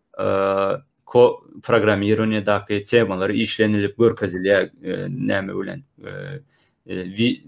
ko 1.04 1.42
programmirowanie 1.62 2.46
daky 2.46 2.84
temalar 2.84 3.30
işlenilip 3.30 3.98
görkezilýä 3.98 4.70
näme 5.26 5.54
bilen. 5.62 5.82
vi 6.88 7.44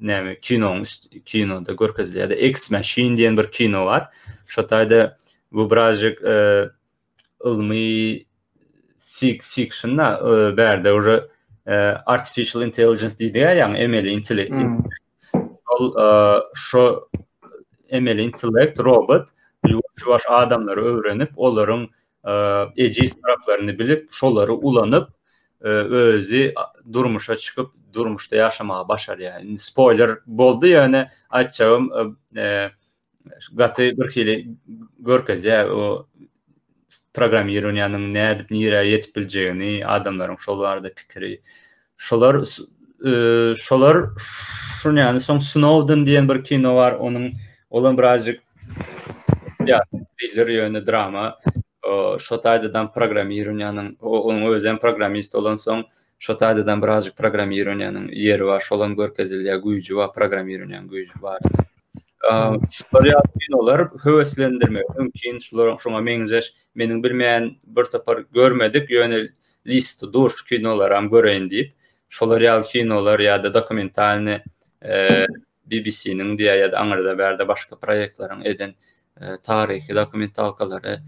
näme 0.00 0.40
kino 0.40 0.82
kino 1.24 1.66
da 1.66 1.72
görkezilýär. 1.72 2.34
X-Machine 2.34 3.16
diýen 3.16 3.36
bir 3.38 3.50
kino 3.52 3.86
bar. 3.86 4.08
Şu 4.48 4.60
taýda 4.60 5.12
bu 5.52 5.70
birazcık 5.70 6.22
e, 6.24 6.64
ilmi 7.44 8.22
fik 8.98 9.42
fiction 9.42 9.98
e, 9.98 10.56
berde 10.56 10.92
uje 10.92 11.24
artificial 12.06 12.64
intelligence 12.66 13.06
diýdi 13.18 13.38
ya, 13.38 13.52
yani 13.52 13.88
ML 13.88 14.00
hmm. 14.02 14.04
e, 14.04 14.10
intellect. 14.12 14.52
Ol 15.78 15.94
şo 16.54 17.08
ML 17.92 18.18
intellect 18.18 18.80
robot 18.80 19.28
ýuwaş 19.66 20.26
adamlar 20.28 20.76
öwrenip 20.76 21.30
olaryň 21.38 21.86
e, 22.76 22.84
eji 22.84 23.06
taraplaryny 23.22 23.78
bilip 23.78 24.12
şolary 24.12 24.52
ulanyp 24.62 25.08
e, 25.64 25.68
özi 25.68 26.54
durmuşa 26.92 27.36
çıkıp 27.36 27.72
durmuşta 27.94 28.36
yaşamağa 28.36 28.88
başar 28.88 29.18
yani. 29.18 29.58
Spoiler 29.58 30.10
boldy 30.26 30.74
ýa-ni 30.74 31.08
açawym 31.30 31.88
gaty 33.52 33.90
bir 33.98 34.10
hil 34.10 34.54
görkezdi 34.98 35.54
o 35.70 36.06
programmirowanie 37.14 37.86
nimne 37.92 38.24
dep 38.38 38.50
niray 38.50 38.94
etip 38.94 39.14
dijany 39.14 39.82
şolarda 40.38 40.90
pikiri 40.96 41.40
şolar 41.96 42.34
e, 43.04 43.12
şolar 43.54 43.96
şun 44.82 44.96
yani 44.96 45.20
so 45.20 45.38
snow 45.38 45.86
den 45.92 46.28
bir 46.28 46.44
kino 46.44 46.76
var 46.76 46.92
onun 46.92 47.32
olan 47.70 47.98
birazcık 47.98 48.40
ya 49.66 49.82
birle 50.20 50.52
yöne 50.54 50.86
drama 50.86 51.38
şota 52.18 52.50
aidadan 52.50 52.92
programmirowanie 52.92 53.74
nim 54.72 54.78
programmist 54.78 55.34
olan 55.34 55.56
so 55.56 55.82
şota 56.18 56.46
aidadan 56.46 56.82
birazcık 56.82 57.16
programmirowanie 57.16 57.94
nim 57.94 58.08
yeri 58.12 58.44
var 58.44 58.60
şolun 58.60 58.96
görkezildi 58.96 59.60
güjüwi 59.64 60.12
programmirowanie 60.14 61.08
bar 61.22 61.38
Bariyat 62.22 63.24
hmm. 63.26 63.34
bin 63.40 63.52
olar, 63.58 63.88
höveslendirme, 64.04 64.82
ümkin, 64.98 65.38
şuna 65.78 66.00
menzeş, 66.00 66.54
menin 66.74 67.02
bilmeyen 67.02 67.56
bir 67.64 67.84
tapar 67.84 68.24
görmedik, 68.32 68.90
yöne 68.90 69.28
list, 69.66 70.02
duş, 70.12 70.44
kin 70.44 70.64
olar, 70.64 70.90
am 70.90 71.12
deyip, 71.50 71.72
real 72.22 72.62
kin 72.62 72.90
ya 73.22 73.44
da 73.44 73.54
dokumentalini 73.54 74.42
bbc 74.82 75.28
BBC'nin 75.84 76.38
diye 76.38 76.54
ya 76.56 76.72
da 76.72 76.78
Angra'da 76.78 77.18
berde 77.18 77.48
başka 77.48 77.76
proyektlerin 77.78 78.44
eden 78.44 78.74
e, 79.20 79.24
tarihi, 79.42 79.94
dokumentalkaları 79.96 80.98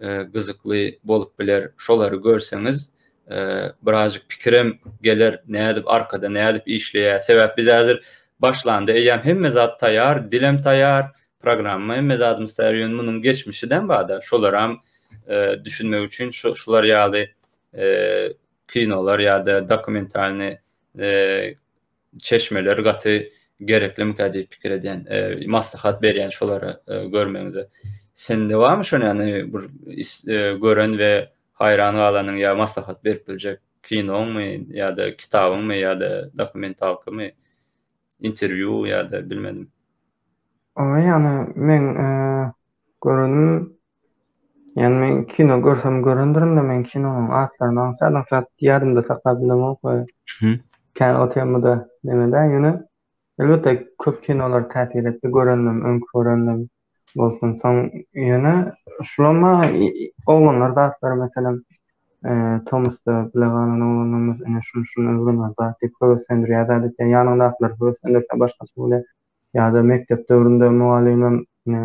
e, 0.00 0.16
gızıklı 0.32 0.76
bolup 1.04 1.38
biler, 1.38 1.70
şoları 1.76 2.16
görseniz, 2.16 2.90
birazcık 3.82 4.28
pikirim 4.28 4.78
gelir, 5.02 5.40
ne 5.48 5.82
arkada, 5.86 6.28
ne 6.28 6.48
edip 6.48 6.68
işleye, 6.68 7.20
sebep 7.20 7.56
biz 7.56 7.68
başlandı. 8.44 8.92
Eýem 8.92 9.24
hemme 9.24 9.50
tayar, 9.80 10.32
dilem 10.32 10.60
tayar, 10.62 11.04
programma 11.40 11.96
hemme 11.96 12.16
zat 12.16 12.60
munun 12.70 13.22
geçmişiden 13.22 13.88
bada. 13.88 14.20
Şolaram 14.20 14.82
e, 15.30 15.56
düşünmek 15.64 16.02
üçin 16.04 16.30
şolar 16.30 16.84
e, 17.14 17.24
kinolar 18.68 19.18
ya 19.18 19.46
da 19.46 19.68
dokumentalny 19.68 20.56
e, 20.98 21.08
çeşmeler 22.22 22.76
gaty 22.78 23.16
gerekli 23.64 24.04
mükadi 24.04 24.46
pikir 24.46 24.70
eden 24.70 25.04
e, 25.10 25.46
maslahat 25.46 26.02
beriyen 26.02 26.30
şolara 26.30 26.80
e, 26.88 27.04
görmenize. 27.04 27.68
Sen 28.14 28.48
de 28.48 28.56
var 28.56 28.90
yani 29.00 29.52
bu, 29.52 29.58
e, 30.30 30.54
gören 30.62 30.98
ve 30.98 31.28
hayranı 31.52 32.00
alanın 32.02 32.36
ya 32.36 32.54
maslahat 32.54 33.04
berip 33.04 33.28
bilecek 33.28 33.58
kinon 33.82 34.28
mu 34.28 34.40
ya 34.76 34.96
da 34.96 35.16
kitabın 35.16 35.64
mı 35.64 35.74
ya 35.74 36.00
da 36.00 36.30
dokumentalkı 36.38 37.12
mı? 37.12 37.22
interview 38.20 38.86
ya 38.88 39.04
da 39.12 39.30
bilmedim. 39.30 39.70
Ama 40.76 40.98
yani 40.98 41.48
men 41.54 41.82
e, 41.94 42.06
görünüm 43.04 43.72
yani 44.76 44.96
men 44.96 45.26
kino 45.26 45.62
görsem 45.62 46.02
göründürüm 46.02 46.56
de 46.56 46.60
men 46.62 46.82
kinonun 46.82 47.28
adlarını 47.30 47.80
ansaydım 47.80 48.24
fiyat 48.28 48.46
diyarım 48.58 48.96
da 48.96 49.02
saklabildim 49.02 49.62
o 49.62 49.76
koyu. 49.76 50.04
Kendi 50.94 51.18
otayımı 51.18 51.62
da 51.62 51.88
demeden 52.04 52.44
yani 52.44 52.80
elbette 53.40 53.86
köp 54.04 54.22
kinolar 54.22 54.68
tesir 54.68 55.04
etti 55.04 55.28
göründüm, 55.32 55.84
ön 55.84 56.00
göründüm 56.14 56.68
olsun 57.18 57.52
son 57.52 57.90
E, 62.30 62.60
Thomas 62.68 63.04
da 63.06 63.28
bilagalan 63.34 63.80
olanamız 63.80 64.42
ene 64.42 64.58
şun 64.62 64.82
şun 64.82 65.06
özgün 65.06 65.42
azatip 65.42 65.92
höwesendir 66.02 66.48
ya 66.54 66.62
da 66.68 66.74
ditä 66.76 67.02
ýanynda 67.08 67.44
aklar 67.46 67.72
höwesendir 67.80 68.24
ta 68.30 68.38
başga 68.40 68.64
söýle 68.66 69.82
mektep 69.90 70.22
döwründe 70.30 70.68
muallimim 70.70 71.36
ne 71.66 71.82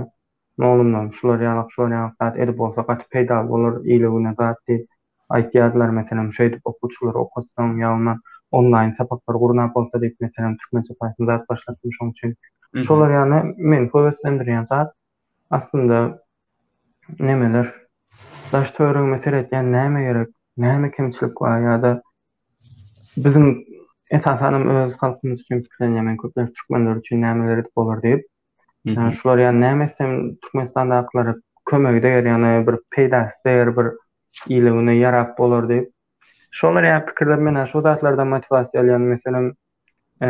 nolumdan 0.65 1.09
şular 1.17 1.39
ýanyk 1.47 1.69
şular 1.75 1.91
ýanyk 1.97 2.39
edip 2.45 2.57
bolsa 2.57 2.81
gaty 2.91 3.05
peýda 3.17 3.41
bolar 3.49 3.73
ýylygyna 3.83 4.33
zatdi 4.43 4.77
aýtýadlar 5.29 5.91
meselem 5.99 6.29
şeýdip 6.39 6.61
okuwçylar 6.71 7.13
okusam 7.25 7.75
ýalna 7.83 8.15
online 8.51 8.95
sapaklar 8.97 9.35
gurna 9.35 9.67
bolsa 9.73 9.97
meselem 10.19 10.57
türkmençe 10.61 10.93
başlatmış 11.49 11.97
üçin 12.01 12.35
mhm. 12.73 12.81
şular 12.81 13.09
ýany 13.09 13.55
men 13.57 14.65
aslında 15.49 16.19
nemeler 17.19 17.88
daş 18.51 18.71
töreň 18.77 19.07
meser 19.13 19.33
etýän 19.39 19.67
näme 19.73 20.03
gerek? 20.05 20.29
Näme 20.59 20.89
kimçilik 20.91 21.33
bar 21.39 21.61
ýa-da 21.61 21.91
biziň 23.25 23.45
esasanym 24.17 24.65
öz 24.73 24.95
halkymyz 25.01 25.43
üçin 25.45 25.61
bilen 25.77 25.97
ýa-da 25.99 26.15
köpler 26.23 26.47
türkmenler 26.57 26.99
üçin 27.03 27.21
nämeler 27.21 27.61
edip 27.61 27.69
bolar 27.77 28.01
diýip. 28.05 28.23
Yani 28.85 29.09
mhm. 29.09 29.13
şular 29.21 29.37
ýa-da 29.43 29.59
näme 29.61 29.85
etsem 29.89 30.15
türkmenistanda 30.45 30.97
haklary 31.01 31.35
kömegde 31.69 32.15
ýa-da 32.15 32.55
bir 32.69 32.79
peýdasy 32.97 33.53
ýer 33.53 33.71
bir 33.77 33.91
ýylyny 34.55 34.97
ýarap 35.03 35.35
bolar 35.37 35.69
diýip. 35.71 35.91
Şonlar 36.51 36.89
ýa-da 36.89 37.05
pikirler 37.11 37.45
men 37.49 37.65
şu 37.65 37.81
zatlardan 37.85 38.33
motivasiýa 38.33 38.83
alýan 38.83 39.05
meselem 39.13 39.51
e, 40.25 40.29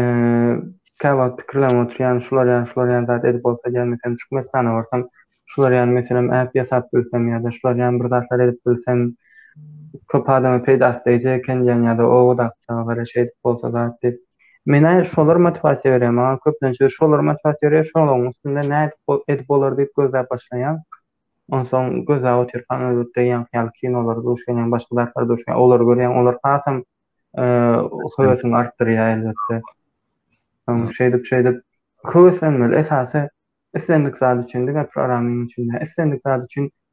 kawa 0.99 1.35
pikirlem 1.35 1.79
otur 1.85 2.03
yani 2.03 2.21
şular 2.21 2.45
yani 2.53 2.67
şular 2.67 2.93
yani 2.93 3.07
zat 3.07 3.25
edip 3.25 3.45
olsa 3.45 3.69
gelmesen 3.69 4.15
çıkmaz 4.15 4.45
sana 4.51 4.75
ortam 4.75 5.07
şular 5.53 5.73
ýa-ni 5.77 5.95
meselem 5.97 6.27
app 6.37 6.51
bilsem 6.93 7.23
ýa-da 7.33 7.51
şular 7.55 7.79
ýa 7.81 7.87
bir 7.99 8.09
zatlar 8.13 8.39
edip 8.45 8.59
bilsem 8.69 8.99
köp 10.13 10.27
adamy 10.29 10.59
peydas 10.67 10.99
edýe 11.13 11.37
kenjen 11.47 11.85
ýa-da 11.87 12.09
o 12.17 12.35
da 12.41 12.45
çagara 12.67 13.05
şey 13.11 13.29
bolsa 13.47 13.71
da 13.77 13.85
diýip 14.05 14.17
Men 14.69 14.83
aýa 14.89 15.03
şolar 15.09 15.35
motivasiýa 15.41 15.93
berem, 15.95 16.17
aňa 16.21 16.39
köpden 16.45 16.73
şu 16.77 16.89
şolar 16.93 17.21
motivasiýa 17.25 17.67
berýär, 17.69 17.85
şolaryň 17.89 18.25
üstünde 18.29 18.63
näme 18.67 18.81
edip 19.35 19.47
bolar 19.49 19.73
diýip 19.77 19.95
gözler 19.97 20.27
başlaýan. 20.31 20.81
Onsoň 21.59 21.87
gözä 22.09 22.33
otyr 22.41 22.65
panel 22.69 22.99
ýetdi, 22.99 23.23
ýa-ni 23.23 23.57
hal 23.61 23.71
kinolar 23.79 24.19
duşgan, 24.27 24.59
başga 24.71 24.99
zatlar 24.99 25.27
duşgan, 25.31 25.55
olar 25.55 25.79
görýän, 25.89 26.13
olar 26.21 26.37
hasam 26.43 26.83
e, 27.37 27.43
höwesini 28.17 28.59
artdyrýar 28.61 29.11
elbetde. 29.15 29.61
şeydip 30.99 31.25
şeýdip, 31.31 31.61
köwesenmel 32.13 32.77
esasy 32.83 33.25
islendik 33.75 34.17
sadi 34.17 34.45
üçün, 34.45 34.67
diga 34.67 34.89
programin 34.93 35.45
üçün, 35.45 35.71
islendik 35.81 36.21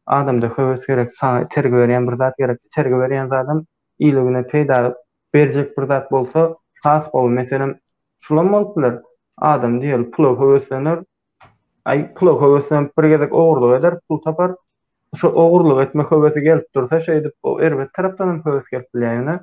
adamda 0.08 0.46
höwes 0.46 0.86
gerek, 0.86 1.10
tergü 1.50 1.72
veriyen 1.76 2.08
bir 2.08 2.16
zat 2.16 2.36
gerek, 2.38 2.58
tergü 2.74 2.94
berýän 2.94 3.28
zatam 3.28 3.64
ilo 3.98 4.26
güne 4.26 4.46
peyda 4.46 4.94
verecek 5.34 5.78
bir 5.78 5.86
zat 5.86 6.12
bolsa, 6.12 6.56
has 6.82 7.12
bol, 7.14 7.28
meselam, 7.28 7.74
sulam 8.20 8.50
malpular, 8.50 9.02
adam 9.38 9.82
diyel, 9.82 10.10
pulo 10.10 10.40
hövüslenir, 10.40 10.98
ay, 11.84 12.14
pulo 12.14 12.40
hövüslen, 12.42 12.88
pirgezik 12.88 13.32
oğurlu 13.32 13.74
edar, 13.76 13.98
pul 14.08 14.18
tapar, 14.22 14.52
şu 15.16 15.28
oğurlu 15.28 15.82
etme 15.82 16.02
hövüsü 16.02 16.40
gelip 16.40 16.74
dursa 16.74 17.00
şey 17.00 17.16
edip, 17.16 17.32
o 17.42 17.60
er 17.60 17.72
gelip, 17.72 19.40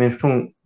Meselem 0.00 0.44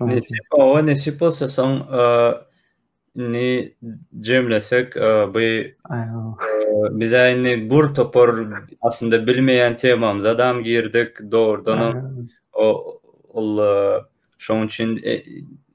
Ne 0.00 0.20
ne 0.86 0.96
sipo 0.96 1.30
sa 1.30 1.46
son 1.48 1.86
ne 3.16 3.70
jemlesek 4.22 4.96
bu 5.34 5.40
bize 7.00 7.42
ne 7.42 7.56
gur 7.56 7.94
topor 7.94 8.46
aslında 8.80 9.26
bilmeyen 9.26 9.76
temamız 9.76 10.24
adam 10.24 10.64
girdik 10.64 11.16
doğrudan 11.32 12.26
o 12.52 12.98
ol 13.28 14.02
için 14.64 15.02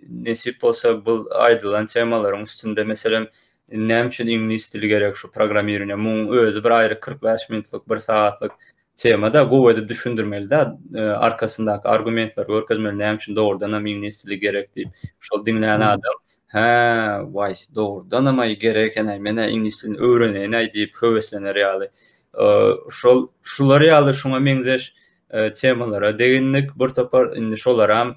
ne 0.10 0.36
sipo 0.36 0.74
sa 0.74 1.06
bu 1.06 1.30
aydılan 1.36 1.86
temaların 1.86 2.44
üstünde 2.44 2.84
mesela 2.84 3.28
Nem 3.72 4.08
için 4.08 4.28
İngiliz 4.28 4.74
dili 4.74 4.88
gerek 4.88 5.16
şu 5.16 5.32
programirine. 5.32 5.96
Mun 5.96 6.38
özü 6.38 6.64
bir 6.64 6.70
ayrı 6.72 7.00
45 7.00 7.50
minutluk, 7.50 7.90
bir 7.90 7.98
saatlik. 7.98 8.52
temada 9.04 9.52
bu 9.52 9.72
öde 9.72 9.88
düşündürmeli 9.90 10.50
de 10.50 10.56
arkasındaki 11.14 11.88
argumentlar 11.88 12.48
görkezmeli 12.48 13.00
ne 13.00 13.16
için 13.16 13.36
doğrudan 13.36 13.68
ama 13.72 13.80
ministerli 13.80 14.40
gerek 14.40 14.76
deyip 14.76 14.90
şol 15.20 15.46
dinleyen 15.46 15.78
hmm. 15.78 15.88
adam 15.88 16.14
ha 16.48 17.22
vay 17.26 17.56
doğrudan 17.76 18.26
ama 18.26 18.48
gerek 18.48 18.98
ene 18.98 19.20
men 19.20 19.38
ingilizce 19.50 19.88
öğrenen 19.88 20.52
ay 20.52 20.74
deyip 20.74 20.94
köveslene 20.94 21.56
reali 21.56 21.90
e, 22.42 22.44
şol 22.92 23.28
şol 23.44 23.80
reali 23.80 24.14
şuna 24.14 24.46
benzer 24.46 24.94
temalara 25.56 26.20
değinmek 26.20 26.80
bir 26.80 26.90
topar 26.90 27.36
indi 27.38 27.58
şolara 27.58 28.16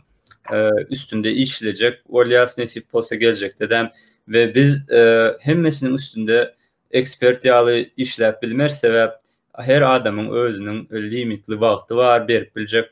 e, 0.52 0.68
üstünde 0.90 1.30
işlecek 1.32 1.94
olyas 2.08 2.58
nesip 2.58 2.88
posa 2.92 3.14
gelecek 3.14 3.60
dedem 3.60 3.90
ve 4.28 4.54
biz 4.54 4.90
e, 4.90 5.32
hemmesinin 5.40 5.94
üstünde 5.94 6.54
ekspertiyalı 6.90 7.86
işlep 7.96 8.42
bilmer 8.42 8.68
sebep 8.68 9.10
her 9.54 9.82
adamın 9.82 10.30
özünün 10.30 10.88
limitli 10.92 11.60
vaqtı 11.60 11.96
var, 11.96 12.28
bir 12.28 12.50
biljek 12.56 12.90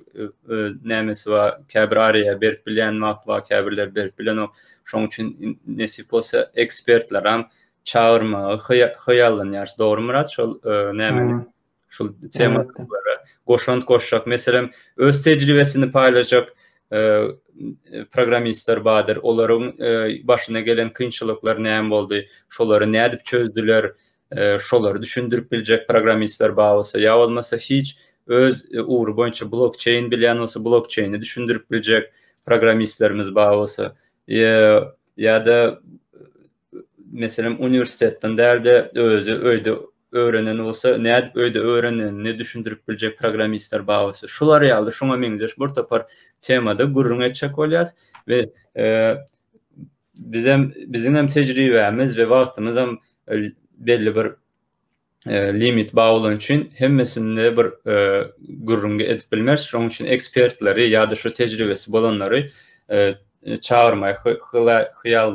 nämesi 0.84 1.30
va, 1.30 1.60
käbir 1.68 1.96
bir 1.96 2.40
berip 2.40 2.66
bilen 2.66 3.02
vaqt 3.02 3.28
var, 3.28 3.44
käbirler 3.44 3.94
berip 3.94 4.18
bilen 4.18 4.36
o. 4.36 4.48
Şoň 4.84 5.06
üçin 5.06 5.60
nesip 5.66 6.10
bolsa 6.10 6.50
ekspertler 6.54 7.24
ham 7.24 7.48
çağırma, 7.84 8.38
hyýalyn 9.06 9.50
ýarys 9.56 9.76
dogry 9.78 10.00
murat, 10.02 10.30
şol 10.34 10.56
näme 11.00 11.20
hmm. 11.20 11.42
şol 11.88 12.08
temalara 12.32 13.14
goşant 13.46 13.86
goşşak. 13.86 14.26
Meselem 14.26 14.70
öz 14.96 15.22
tejribesini 15.22 15.84
paýlaşjak 15.84 16.48
programistler 18.10 18.84
bader, 18.84 19.16
olaryň 19.16 20.26
başyna 20.28 20.60
gelen 20.60 20.90
kynçylyklar 20.92 21.56
näme 21.62 21.90
boldy, 21.90 22.20
şolary 22.48 22.84
nädip 22.84 23.24
çözdüler? 23.24 23.92
e, 24.36 24.58
şolar 24.58 25.02
düşündürüp 25.02 25.52
bilecek 25.52 25.88
programistler 25.88 26.56
bağlısı 26.56 26.98
ýa 27.00 27.10
olmasa 27.12 27.56
hiç 27.56 27.96
öz 28.26 28.64
uwr 28.64 28.84
uğur 28.86 29.16
boyunca 29.16 29.52
blockchain 29.52 30.10
bilen 30.10 30.36
olsa 30.36 30.64
blockchain'i 30.64 31.20
düşündürüp 31.20 31.70
biljek 31.70 32.10
programistlerimiz 32.46 33.34
bağlısı 33.34 33.92
e, 34.30 34.34
ya 35.16 35.46
da 35.46 35.80
mesela 37.12 37.50
üniversiteden 37.50 38.38
derde 38.38 38.90
özü 38.94 39.30
öýde 39.32 39.78
öğrenen 40.12 40.58
olsa 40.58 40.88
näde 40.98 41.24
öýde 41.34 41.40
öyde 41.40 41.58
öğrenen 41.60 42.24
ne 42.24 42.38
biljek 42.88 43.18
programistler 43.18 43.86
bağlısı 43.86 44.28
şular 44.28 44.62
yaldı 44.62 44.92
şuna 44.92 45.16
mengdeş 45.16 45.58
bu 45.58 45.72
topar 45.74 46.06
temada 46.40 46.84
gurrun 46.84 47.20
etçek 47.20 47.58
olyaz 47.58 47.94
ve 48.28 48.46
bizem 50.14 50.72
bizim 50.86 51.16
hem 51.16 51.28
tecrübemiz 51.28 52.18
ve 52.18 52.30
vaktimiz 52.30 52.76
hem 52.76 52.98
belli 53.80 54.16
bir 54.16 54.26
e, 55.30 55.60
limit 55.60 55.94
bağlan 55.96 56.36
üçin 56.36 56.70
hemmesinde 56.74 57.56
bir 57.56 57.90
e, 57.90 58.24
gürrüngi 58.48 59.04
edip 59.04 59.32
bilmez. 59.32 59.60
Şoň 59.60 59.86
üçin 59.86 60.06
ekspertleri 60.06 60.90
ýa-da 60.90 61.14
şu 61.16 61.32
tejribesi 61.34 61.92
bolanlary 61.92 62.42
e, 62.90 63.14
çağırmaý 63.60 64.14
hyla 65.04 65.34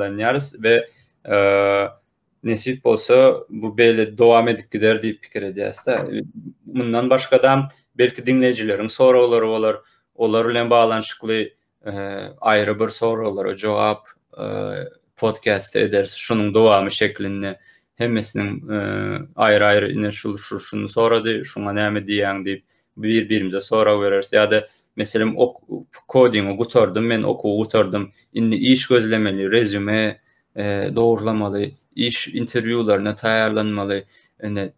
e, 2.48 2.84
bolsa 2.84 3.36
bu 3.50 3.78
belli 3.78 4.18
dowam 4.18 4.48
edip 4.48 4.72
gider 4.72 4.96
diýip 4.96 5.20
pikir 5.20 5.42
edýärsä. 5.44 6.24
Mundan 6.66 7.10
başga 7.10 7.66
belki 7.98 8.26
dinleyijilerim 8.26 8.90
soraglary 8.90 9.46
bolar, 9.48 9.76
olur, 10.16 10.50
bilen 10.50 10.70
baglanşykly 10.70 11.54
e, 11.86 11.92
ayrı 12.42 12.80
bir 12.80 12.90
soraglara 12.90 13.56
jogap 13.58 14.08
e, 14.38 14.44
podcast 15.16 15.76
eders, 15.76 16.14
şunun 16.14 16.54
dowamy 16.54 16.92
şeklinde 16.92 17.60
hemmesinin 17.96 18.70
e, 18.70 18.80
ayrı 19.36 19.66
ayrı 19.66 19.92
ine 19.92 20.12
şul 20.12 20.38
şunu 20.38 20.90
sonra 20.90 21.26
de 21.26 21.44
şuna 21.44 21.70
näme 21.74 22.00
diýäň 22.06 22.44
diýip 22.46 22.64
bir-birimize 22.98 23.62
sonra 23.62 24.02
verir 24.02 24.26
ya 24.32 24.52
da 24.52 24.68
meselem 24.96 25.38
ok 25.38 25.62
kodingi 26.08 26.58
gutardym 26.58 27.04
men 27.06 27.24
oku 27.24 27.58
gutardym 27.58 28.12
indi 28.34 28.56
iş 28.56 28.88
gözlemeli 28.88 29.52
rezüme 29.52 30.20
e, 30.56 30.64
doğrulamalı 30.96 31.68
iş 31.96 32.28
interviewlaryna 32.28 33.10
taýýarlanmaly 33.12 34.04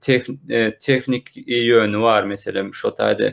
tek, 0.02 0.28
e, 0.50 0.78
teknik 0.80 1.48
yönü 1.48 2.00
var 2.02 2.24
meselem 2.24 2.74
şu 2.74 2.88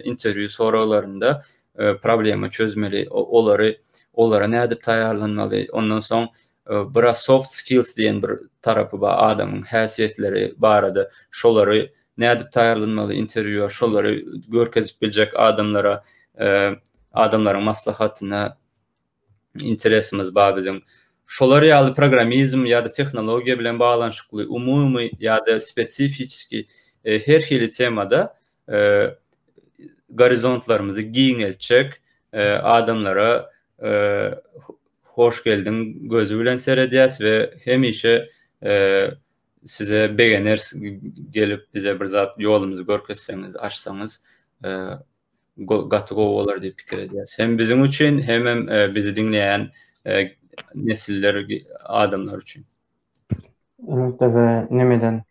interview 0.05 0.49
sorularında 0.49 1.43
e, 1.79 1.97
problemi 1.97 2.51
çözmeli 2.51 3.07
o, 3.11 3.21
onları 3.23 3.79
onlara 4.15 4.47
ne 4.47 4.63
edip 4.63 4.89
ondan 5.75 5.99
soň 6.01 6.29
bir 6.69 7.13
soft 7.13 7.49
skills 7.49 7.97
diyen 7.97 8.23
bir 8.23 8.31
tarapy 8.63 9.01
ba 9.01 9.13
adamın 9.17 9.63
häsiýetleri 9.63 10.55
barady. 10.57 11.01
Şolary 11.31 11.89
nädip 12.19 12.49
taýýarlanmaly 12.55 13.13
interwiu, 13.13 13.71
şolary 13.71 14.25
görkezip 14.49 15.03
biljek 15.03 15.33
adamlara, 15.41 16.03
adamlaryň 17.15 17.63
maslahatyna 17.65 18.59
interesimiz 19.61 20.35
ba 20.35 20.57
bizim. 20.57 20.83
Şolary 21.27 21.69
ýaly 21.69 21.95
programizm 21.95 22.65
ýa-da 22.65 22.89
technologiýa 22.89 23.59
bilen 23.59 23.79
baglanşykly, 23.79 24.45
umumy 24.49 25.11
ýa-da 25.21 25.61
spesifiki 25.61 26.69
e, 27.05 27.19
her 27.21 27.41
hili 27.41 27.71
temada 27.71 28.37
e, 28.73 29.11
horizontlarımızı 30.19 31.03
e, 32.33 32.43
adamlara 32.53 33.51
e, 33.85 34.31
hoş 35.15 35.43
geldin 35.45 36.09
gözü 36.11 36.39
bilen 36.41 36.57
seyredýäs 36.57 37.19
we 37.25 37.35
hem 37.65 37.85
işe 37.85 38.27
e, 38.65 39.03
size 39.65 40.19
beğenir 40.19 40.71
gelip 41.31 41.61
bize 41.75 42.01
bir 42.01 42.05
zat 42.05 42.31
yolumuzu 42.41 42.87
görkezseniz 42.87 43.57
açsanız 43.57 44.25
e, 44.65 44.69
gatı 45.87 46.15
go 46.15 46.23
olar 46.23 46.63
diye 46.63 46.73
fikir 46.73 46.99
ediyoruz. 46.99 47.35
Hem 47.39 47.59
bizim 47.59 47.85
için 47.85 48.19
hem, 48.19 48.47
hem 48.47 48.69
e, 48.69 48.95
bizi 48.95 49.17
dinleyen 49.17 49.69
e, 50.07 50.31
nesiller 50.75 51.47
adamlar 51.85 52.43
için. 52.43 52.67
Evet 53.89 54.19
tabi 54.19 54.77
nemeden 54.79 55.23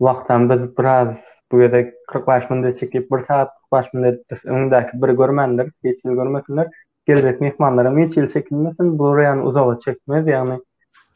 vaktan 0.00 0.50
biz 0.50 0.78
biraz 0.78 1.16
bu 1.52 1.60
yada 1.60 1.84
45 2.08 2.50
minde 2.50 2.76
çekip 2.76 3.10
bir 3.10 3.26
saat 3.26 3.50
45 3.70 3.94
minde 3.94 4.20
önündeki 4.44 4.90
bir 5.02 5.08
görmendir 5.08 5.72
geçil 5.84 6.08
görmesinler. 6.10 6.66
gelecek 7.10 7.40
mehmanlara 7.40 7.90
meçil 7.90 8.26
çekilmesin. 8.28 8.98
Bu 8.98 9.16
rayan 9.16 9.46
uzağa 9.46 9.78
çekmez. 9.84 10.26
Yani 10.26 10.54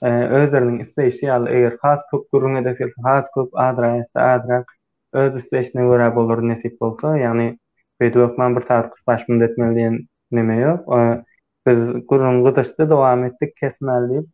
eee 0.02 0.26
özlerinin 0.28 0.78
isteyişi 0.80 1.26
yalı 1.26 1.48
eğer 1.50 1.76
has 1.82 2.00
kop 2.10 2.32
gürün 2.32 2.54
edesil, 2.54 2.88
has 3.04 3.24
kop 3.34 3.48
adra 3.54 3.96
etse 3.96 4.20
adra 4.20 4.64
öz 5.12 5.36
isteyişine 5.36 5.82
göre 5.82 6.10
olur 6.18 6.48
nasip 6.48 6.82
olsa. 6.82 7.18
Yani 7.18 7.58
beydu 8.00 8.24
okman 8.26 8.56
bir 8.56 8.60
tarz 8.60 8.90
kutlaşmın 8.90 9.40
etmeliyen 9.40 10.00
neme 10.32 10.56
yok. 10.56 10.96
E, 10.98 11.24
biz 11.66 12.06
kurun 12.06 12.44
gıdışta 12.44 12.90
devam 12.90 13.24
ettik 13.24 13.56
kesmeliyiz. 13.56 14.24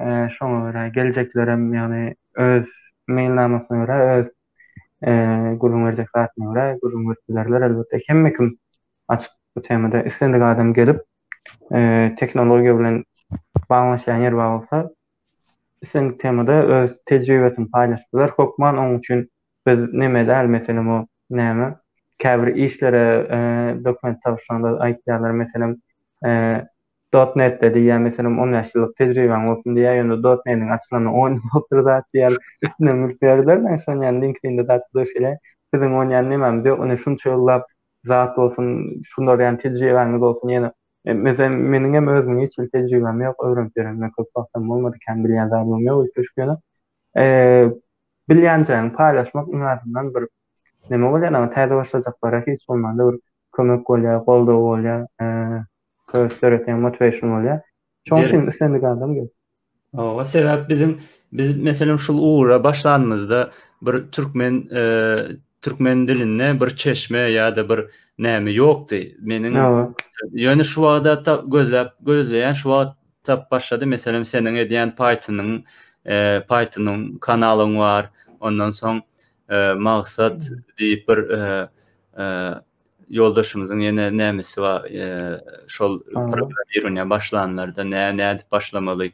eee 0.00 0.28
Şuna 0.38 0.70
göre 0.70 0.92
geleceklerim 0.94 1.74
yani 1.74 2.14
öz 2.36 2.66
meylamasına 3.08 3.84
göre 3.86 4.10
öz 4.18 4.26
e, 5.08 5.10
gurum 5.56 5.86
verecek 5.86 6.10
saatine 6.14 6.44
göre 6.54 6.78
gurum 6.82 7.10
verecekler 7.30 7.62
elbette. 7.62 7.98
Hem 8.08 8.20
mekim 8.22 8.58
açık 9.08 9.30
bu 9.56 9.62
temada 9.62 10.02
isende 10.02 10.44
adam 10.44 10.74
gelip 10.74 11.00
e, 11.74 12.12
teknoloji 12.18 12.78
bilen 12.78 13.04
bağlanışan 13.70 14.16
yer 14.16 14.36
bağlısa 14.36 14.90
isen 15.82 16.18
temada 16.18 16.52
öz 16.52 16.92
tecrübesini 17.06 17.70
paylaştılar. 17.70 18.30
Hokman 18.30 18.78
onun 18.78 18.98
için 18.98 19.28
biz 19.66 19.92
ne 19.92 20.08
medel 20.08 20.44
mesela 20.44 20.80
o 20.90 21.06
neyme 21.30 21.74
kəbir 22.20 22.50
e, 22.52 23.84
dokument 23.84 24.22
tavşanda 24.22 24.78
aytdılar 24.80 25.30
məsələn 25.34 25.72
e, 26.24 26.62
.net 27.36 27.62
dedi 27.62 27.78
ya 27.82 27.96
məsələn 27.98 28.38
10 28.40 28.52
yaşlıq 28.54 28.92
təcrübəm 29.00 29.48
olsun 29.50 29.74
deyə 29.76 29.96
yəni 29.98 30.20
.net-in 30.22 30.62
açılanı 30.70 31.10
10 31.22 31.34
il 31.34 31.40
oldu 31.58 31.82
da 31.88 31.96
deyər 32.14 32.36
üstünə 32.62 32.92
mürfərlər 33.00 33.64
LinkedIn-də 34.22 34.62
də 34.68 34.72
atdılar 34.76 35.10
şeylə 35.14 35.32
sizin 35.74 35.92
10 36.04 36.14
yəni 36.14 36.38
zat 38.04 38.38
olsun, 38.38 38.86
şunlar 39.04 39.38
yani 39.38 40.24
olsun 40.24 40.48
yani. 40.48 40.70
E, 41.04 41.12
mesela 41.12 41.50
benim 41.50 41.94
hem 41.94 43.20
yok, 43.20 43.44
öğrenciyorum. 43.44 44.00
Ne 44.00 44.10
kadar 44.12 44.26
baktım 44.36 44.70
olmadı, 44.70 44.96
kendi 45.06 45.24
bilgiyen 45.24 45.48
zarlığım 45.48 45.80
yok, 45.80 46.04
üç 46.08 46.16
buçuk 46.16 46.36
yönü. 46.38 46.56
Ee, 47.16 47.68
bilgiyen 48.28 48.92
paylaşmak 48.92 49.48
üniversiteden 49.48 50.14
bir 50.14 50.28
ne 50.90 50.96
mi 50.96 51.04
oluyor 51.06 51.32
ama 51.32 51.50
tezde 51.50 51.76
başlayacak 51.76 52.14
para 52.20 52.40
hiç 52.46 52.60
olmadı. 52.68 53.12
Bir 53.12 53.18
kömök 53.52 53.90
oluyor, 53.90 54.24
kolda 54.24 54.52
oluyor, 54.52 55.06
e, 55.22 55.26
köyüs 56.12 56.42
öğretiyor, 56.42 56.78
motivasyon 56.78 57.30
oluyor. 57.40 57.60
Çoğun 58.04 58.24
için 58.24 59.28
O 59.98 60.24
sebep 60.26 60.68
bizim, 60.68 60.98
biz 61.32 61.62
mesela 61.62 61.96
şu 61.98 62.12
uğura 62.12 62.64
başlandığımızda 62.64 63.50
bir 63.82 64.02
Türkmen 64.12 64.64
e, 64.76 65.16
türkmen 65.62 66.08
diline 66.08 66.60
bir 66.60 66.76
çeşme 66.76 67.18
ya 67.18 67.56
da 67.56 67.68
bir 67.68 67.80
nämi 68.24 68.50
ýokdy. 68.60 69.02
Menin 69.20 69.54
ýöne 70.36 70.64
şu 70.64 70.80
wagta 70.86 71.34
gözläp 71.34 71.90
gözleýän 72.04 72.54
şu 72.54 72.68
wagta 72.70 73.50
başlady. 73.50 73.84
Meselem 73.84 74.22
seniň 74.24 74.56
edýän 74.64 74.92
Python-yň 74.96 75.62
e, 76.06 76.42
Python-yň 76.50 77.18
kanalyň 77.18 77.78
bar. 77.78 78.10
Ondan 78.40 78.70
soň 78.70 79.00
e, 79.48 79.74
maksat 79.74 80.50
diýip 80.78 81.08
bir 81.08 81.18
e, 81.30 81.40
e, 82.18 82.24
yoldaşımızın 83.08 83.80
yine 83.80 84.16
nemisi 84.16 84.60
var 84.62 84.84
e, 84.84 85.40
şol 85.68 86.00
programirine 86.12 87.10
başlanlarda 87.10 87.84
ne 87.84 88.16
ne 88.16 88.30
edip 88.30 88.50
başlamalı 88.52 89.06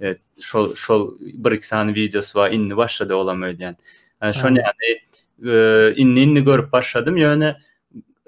e, 0.00 0.16
şol 0.40 0.74
şol 0.74 1.10
bir 1.20 1.52
iki 1.52 1.68
tane 1.70 1.94
videosu 1.94 2.38
var 2.38 2.50
inni 2.50 2.76
başladı 2.76 3.14
olamaydı 3.14 3.62
yani. 3.62 3.76
E, 4.22 4.26
yani 4.26 4.34
şol 4.34 4.48
yani 4.48 5.00
E, 5.46 5.92
inni 5.96 6.20
inni 6.20 6.44
görüp 6.44 6.72
başladım 6.72 7.16
yani 7.16 7.54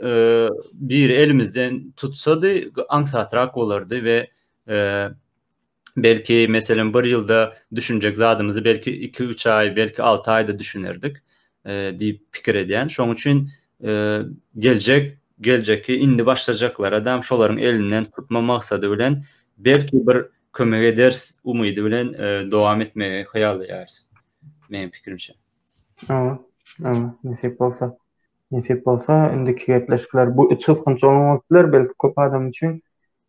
e, 0.02 0.48
bir 0.72 1.10
elimizden 1.10 1.92
tutsadı 1.96 2.54
ansatrak 2.88 3.56
olurdu 3.56 3.94
ve 4.04 4.30
e, 4.68 5.08
belki 5.96 6.46
mesela 6.50 6.94
bir 6.94 7.04
yılda 7.04 7.54
düşünecek 7.74 8.16
zadımızı 8.16 8.64
belki 8.64 8.90
iki 9.02 9.24
üç 9.24 9.46
ay 9.46 9.76
belki 9.76 10.02
altı 10.02 10.30
ayda 10.30 10.58
düşünürdük 10.58 11.22
deyip 12.00 12.22
fikir 12.30 12.54
ediyen 12.54 12.88
şu 12.88 13.12
için 13.12 13.50
gelecek 14.58 15.18
gelecek 15.40 15.84
ki 15.84 15.96
indi 15.96 16.26
başlayacaklar 16.26 16.92
adam 16.92 17.24
şoların 17.24 17.56
elinden 17.56 18.04
tutma 18.04 18.40
maksadı 18.40 18.92
bilen 18.92 19.24
belki 19.58 20.06
bir 20.06 20.16
kömege 20.52 20.96
ders 20.96 21.30
umuydu 21.44 21.84
bilen 21.84 22.78
e, 22.78 22.82
etmeye 22.82 23.24
hayal 23.24 23.60
edersin, 23.64 24.06
Benim 24.72 24.90
fikrimce. 24.90 25.34
nesip 27.24 27.60
bolsa 27.60 27.96
nesip 28.50 28.86
bolsa 28.86 29.30
indi 29.30 29.56
kiyetleşkiler 29.56 30.36
bu 30.36 30.52
üç 30.52 30.68
hızkın 30.68 30.98
belki 31.50 31.92
kop 31.98 32.18
adam 32.18 32.48
için 32.48 32.82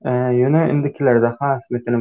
e, 0.05 0.09
yöne 0.11 0.69
indikilerde 0.73 1.27
has 1.27 1.61
mesela 1.71 1.99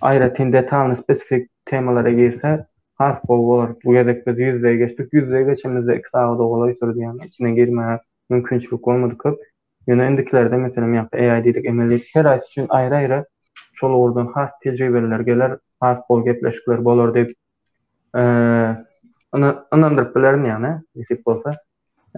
ayrı 0.00 0.34
tinde 0.34 0.68
spesifik 1.02 1.50
temalara 1.64 2.10
girse 2.10 2.66
has 2.94 3.28
bol 3.28 3.38
olur 3.48 3.68
bu 3.84 3.92
gedek 3.92 4.26
biz 4.26 4.38
yüzdeye 4.38 4.76
geçtik 4.76 5.12
yüzdeye 5.12 5.42
geçemizde 5.42 5.98
iki 5.98 6.10
sağa 6.10 6.32
olay 6.38 6.74
soru 6.74 6.94
diyen 6.94 7.18
içine 7.26 7.52
girme 7.54 8.00
mümkünçlük 8.30 8.88
olmadı 8.88 9.18
kop 9.18 9.38
mesela 9.86 10.56
yani 10.64 11.08
AI 11.32 11.44
dedik 11.44 11.66
emeliyet 11.66 12.02
her 12.12 12.24
uchun, 12.24 12.46
için 12.46 12.66
ayrı 12.68 12.96
ayrı 12.96 13.24
çoğun 13.74 13.92
oradan 13.92 14.32
has 14.32 14.50
tecrübeler 14.62 15.20
geler 15.20 15.58
has 15.80 16.00
bol 16.08 16.24
getleşkiler 16.24 16.84
bolor 16.84 17.14
deb. 17.14 17.30
ınandırıp 19.74 20.16
bilerin 20.16 20.44
yani, 20.44 20.80
esip 20.96 21.28
olsa. 21.28 21.50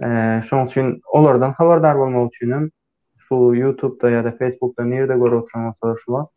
E, 0.03 0.41
şun 0.49 0.65
üçün, 0.65 1.01
olardan 1.13 1.51
havardar 1.53 1.95
olma 1.95 2.27
üçünüm, 2.27 2.71
şu 3.17 3.35
YouTube'da 3.35 4.09
ya 4.09 4.23
da 4.23 4.31
Facebook'da 4.31 4.85
nerede 4.85 5.13
görü 5.17 5.35
oturan 5.35 5.67
olsalar 5.67 5.97
şula, 5.97 6.27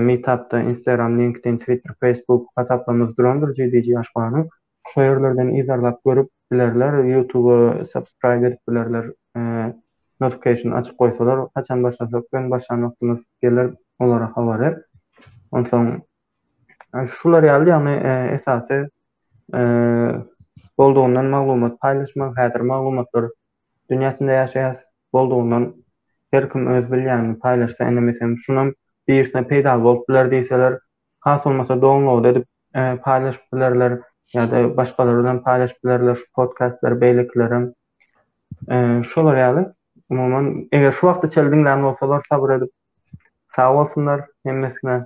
Meetup'da, 0.00 0.60
Instagram, 0.60 1.18
LinkedIn, 1.18 1.58
Twitter, 1.58 1.94
Facebook, 2.00 2.48
WhatsApp'ımız 2.48 3.16
durandır 3.18 3.48
GDG 3.54 3.96
aşkanı, 3.98 4.48
şoyerlerden 4.94 5.48
izarlap 5.48 6.04
görüp 6.04 6.28
bilerler, 6.52 7.04
YouTube'u 7.04 7.86
subscribe 7.92 8.46
edip 8.48 8.58
bilerler, 8.68 9.04
notification 10.20 10.72
açıp 10.72 10.98
koysalar, 10.98 11.40
haçan 11.54 11.82
başlasak, 11.82 12.24
ben 12.32 12.50
başlanmaktınız 12.50 13.20
gelir 13.42 13.74
olarak 14.00 14.36
havarır. 14.36 14.82
Ondan 15.52 16.02
şular 16.92 17.44
ýaly 17.48 17.70
ýany 17.72 17.92
e, 18.08 18.14
esasy 18.32 18.78
e, 19.56 19.62
bolduğundan 20.78 21.30
maglumat 21.34 21.78
paýlaşmak, 21.84 22.34
häzir 22.36 22.64
maglumatlar 22.72 23.30
dünýäsinde 23.90 24.34
ýaşaýan 24.36 24.74
bolduğundan 25.16 25.64
her 26.36 26.48
kim 26.52 26.66
öz 26.74 26.84
bilýänini 26.90 27.38
paýlaşsa, 27.40 27.84
ene 27.88 28.00
mesem 28.08 28.34
şunun 28.44 28.74
birisine 29.08 29.42
peýda 29.52 29.78
bolup 29.84 30.04
biler 30.08 30.28
diýseler, 30.34 30.76
has 31.28 31.44
bolmasa 31.48 31.78
download 31.86 32.24
edip 32.34 32.44
e, 32.74 32.78
paýlaşyp 33.08 33.44
bilerler, 33.54 33.96
ýa-da 34.36 34.62
başgalarından 34.76 35.40
paýlaşyp 35.48 35.80
bilerler 35.84 36.14
şu 36.20 36.28
podkastlar, 36.36 36.92
beýlikleriň. 37.00 37.70
Şular 39.08 39.36
ýaly 39.40 39.62
umumyň 40.12 40.52
eger 40.76 40.92
şu 40.92 41.08
wagtda 41.08 41.32
çeldiňlärini 41.40 41.84
bolsalar, 41.88 42.22
sabr 42.28 42.52
edip 42.60 42.70
sağ 43.56 43.72
bolsunlar, 43.74 44.24
hemmesine. 44.44 45.00